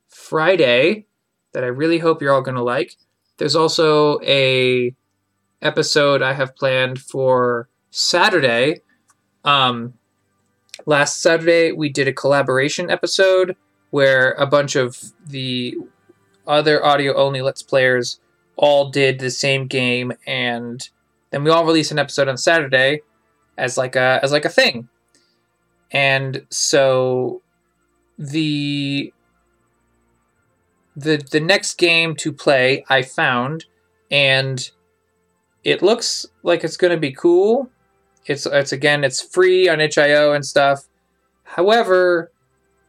friday 0.08 1.06
that 1.54 1.64
i 1.64 1.68
really 1.68 2.00
hope 2.00 2.22
you're 2.22 2.34
all 2.34 2.42
going 2.42 2.56
to 2.56 2.64
like. 2.64 2.96
There's 3.38 3.56
also 3.56 4.20
a 4.22 4.96
episode 5.62 6.22
i 6.22 6.34
have 6.34 6.56
planned 6.56 7.00
for 7.00 7.70
saturday. 7.92 8.82
Um, 9.44 9.94
last 10.86 11.22
Saturday 11.22 11.72
we 11.72 11.90
did 11.90 12.08
a 12.08 12.14
collaboration 12.14 12.90
episode 12.90 13.56
where 13.90 14.34
a 14.34 14.46
bunch 14.46 14.76
of 14.76 14.98
the 15.26 15.76
other 16.46 16.84
audio 16.84 17.14
only 17.16 17.42
Let's 17.42 17.62
Players 17.62 18.20
all 18.60 18.90
did 18.90 19.20
the 19.20 19.32
same 19.32 19.68
game 19.68 20.12
and 20.28 20.90
then 21.32 21.44
we 21.44 21.50
all 21.50 21.66
released 21.66 21.92
an 21.92 22.00
episode 22.00 22.28
on 22.28 22.38
Saturday 22.38 23.02
as 23.58 23.78
like 23.78 23.96
a 23.96 24.20
as 24.22 24.32
like 24.32 24.46
a 24.46 24.50
thing. 24.50 24.90
And 25.92 26.46
so 26.50 27.42
the 28.18 29.14
the 30.96 31.18
the 31.32 31.40
next 31.40 31.78
game 31.78 32.16
to 32.18 32.34
play 32.34 32.84
I 32.90 33.02
found 33.02 33.66
and 34.12 34.70
it 35.64 35.82
looks 35.82 36.26
like 36.44 36.64
it's 36.64 36.78
going 36.78 36.92
to 36.92 37.00
be 37.00 37.12
cool 37.12 37.70
it's 38.30 38.46
it's 38.46 38.72
again 38.72 39.04
it's 39.04 39.22
free 39.22 39.68
on 39.68 39.82
itch.io 39.82 40.34
and 40.34 40.46
stuff. 40.46 40.88
However, 41.44 42.32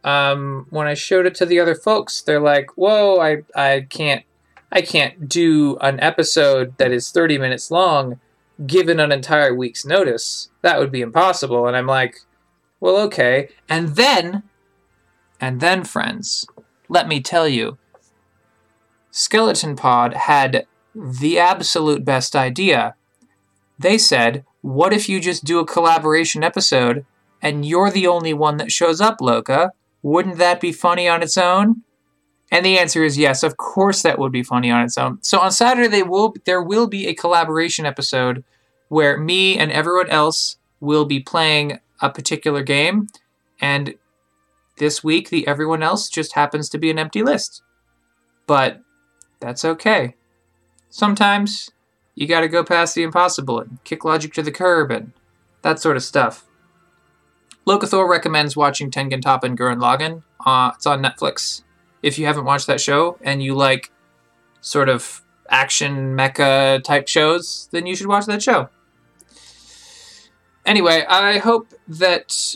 um, 0.03 0.67
when 0.69 0.87
I 0.87 0.93
showed 0.93 1.25
it 1.25 1.33
to 1.35 1.45
the 1.45 1.59
other 1.59 1.73
folks, 1.73 2.21
they're 2.21 2.39
like, 2.39 2.77
"Whoa, 2.77 3.19
I 3.19 3.41
I 3.55 3.87
can't 3.89 4.23
I 4.71 4.81
can't 4.81 5.27
do 5.27 5.77
an 5.81 5.99
episode 5.99 6.77
that 6.77 6.91
is 6.91 7.11
30 7.11 7.37
minutes 7.37 7.71
long 7.71 8.19
given 8.65 8.99
an 8.99 9.11
entire 9.11 9.53
week's 9.53 9.85
notice. 9.85 10.49
That 10.61 10.79
would 10.79 10.91
be 10.91 11.01
impossible." 11.01 11.67
And 11.67 11.75
I'm 11.75 11.87
like, 11.87 12.21
"Well, 12.79 12.97
okay." 12.97 13.49
And 13.67 13.95
then 13.95 14.43
and 15.41 15.59
then 15.59 15.83
friends, 15.83 16.45
let 16.87 17.07
me 17.07 17.19
tell 17.19 17.47
you, 17.47 17.79
Skeleton 19.09 19.75
Pod 19.75 20.13
had 20.13 20.67
the 20.93 21.39
absolute 21.39 22.05
best 22.05 22.35
idea. 22.35 22.95
They 23.79 23.97
said, 23.97 24.45
"What 24.61 24.93
if 24.93 25.09
you 25.09 25.19
just 25.19 25.43
do 25.43 25.59
a 25.59 25.65
collaboration 25.65 26.43
episode 26.43 27.05
and 27.41 27.65
you're 27.65 27.89
the 27.89 28.05
only 28.05 28.33
one 28.33 28.57
that 28.57 28.71
shows 28.71 29.01
up, 29.01 29.19
Loka?" 29.19 29.71
Wouldn't 30.03 30.37
that 30.37 30.61
be 30.61 30.71
funny 30.71 31.07
on 31.07 31.21
its 31.23 31.37
own? 31.37 31.83
And 32.51 32.65
the 32.65 32.77
answer 32.77 33.03
is 33.03 33.17
yes. 33.17 33.43
Of 33.43 33.57
course, 33.57 34.01
that 34.01 34.19
would 34.19 34.31
be 34.31 34.43
funny 34.43 34.69
on 34.69 34.83
its 34.83 34.97
own. 34.97 35.19
So 35.23 35.39
on 35.39 35.51
Saturday, 35.51 35.87
they 35.87 36.03
will 36.03 36.35
there 36.45 36.61
will 36.61 36.87
be 36.87 37.07
a 37.07 37.15
collaboration 37.15 37.85
episode 37.85 38.43
where 38.89 39.17
me 39.17 39.57
and 39.57 39.71
everyone 39.71 40.09
else 40.09 40.57
will 40.81 41.05
be 41.05 41.21
playing 41.21 41.79
a 42.01 42.09
particular 42.09 42.61
game, 42.61 43.07
and 43.61 43.95
this 44.77 45.03
week 45.03 45.29
the 45.29 45.47
everyone 45.47 45.81
else 45.81 46.09
just 46.09 46.33
happens 46.33 46.67
to 46.69 46.77
be 46.77 46.89
an 46.89 46.99
empty 46.99 47.23
list. 47.23 47.61
But 48.47 48.81
that's 49.39 49.63
okay. 49.63 50.15
Sometimes 50.89 51.71
you 52.15 52.27
got 52.27 52.41
to 52.41 52.49
go 52.49 52.65
past 52.65 52.95
the 52.95 53.03
impossible 53.03 53.59
and 53.59 53.81
kick 53.85 54.03
logic 54.03 54.33
to 54.33 54.43
the 54.43 54.51
curb 54.51 54.91
and 54.91 55.13
that 55.61 55.79
sort 55.79 55.95
of 55.95 56.03
stuff. 56.03 56.45
Locathor 57.65 58.09
recommends 58.09 58.57
watching 58.57 58.91
Tengen 58.91 59.21
Toppa 59.21 59.43
and 59.43 59.57
Gurren 59.57 59.79
Lagann. 59.79 60.23
Uh, 60.45 60.71
it's 60.75 60.85
on 60.85 61.01
Netflix. 61.01 61.63
If 62.01 62.17
you 62.17 62.25
haven't 62.25 62.45
watched 62.45 62.67
that 62.67 62.81
show 62.81 63.17
and 63.21 63.43
you 63.43 63.55
like 63.55 63.91
sort 64.61 64.89
of 64.89 65.21
action 65.49 66.15
mecha 66.15 66.83
type 66.83 67.07
shows, 67.07 67.69
then 67.71 67.85
you 67.85 67.95
should 67.95 68.07
watch 68.07 68.25
that 68.25 68.41
show. 68.41 68.69
Anyway, 70.65 71.03
I 71.07 71.39
hope 71.39 71.73
that 71.87 72.55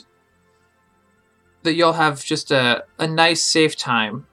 that 1.64 1.74
you'll 1.74 1.94
have 1.94 2.24
just 2.24 2.52
a, 2.52 2.86
a 3.00 3.08
nice 3.08 3.44
safe 3.44 3.76
time. 3.76 4.28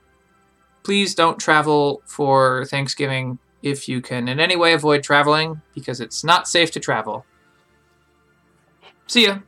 Please 0.85 1.15
don't 1.15 1.39
travel 1.39 2.03
for 2.05 2.67
Thanksgiving 2.67 3.39
if 3.63 3.89
you 3.89 4.01
can 4.01 4.29
in 4.29 4.39
any 4.39 4.57
way 4.57 4.73
avoid 4.73 5.03
traveling 5.03 5.63
because 5.75 6.01
it's 6.01 6.23
not 6.23 6.47
safe 6.47 6.71
to 6.73 6.81
travel. 6.81 7.25
See 9.07 9.27
ya. 9.27 9.39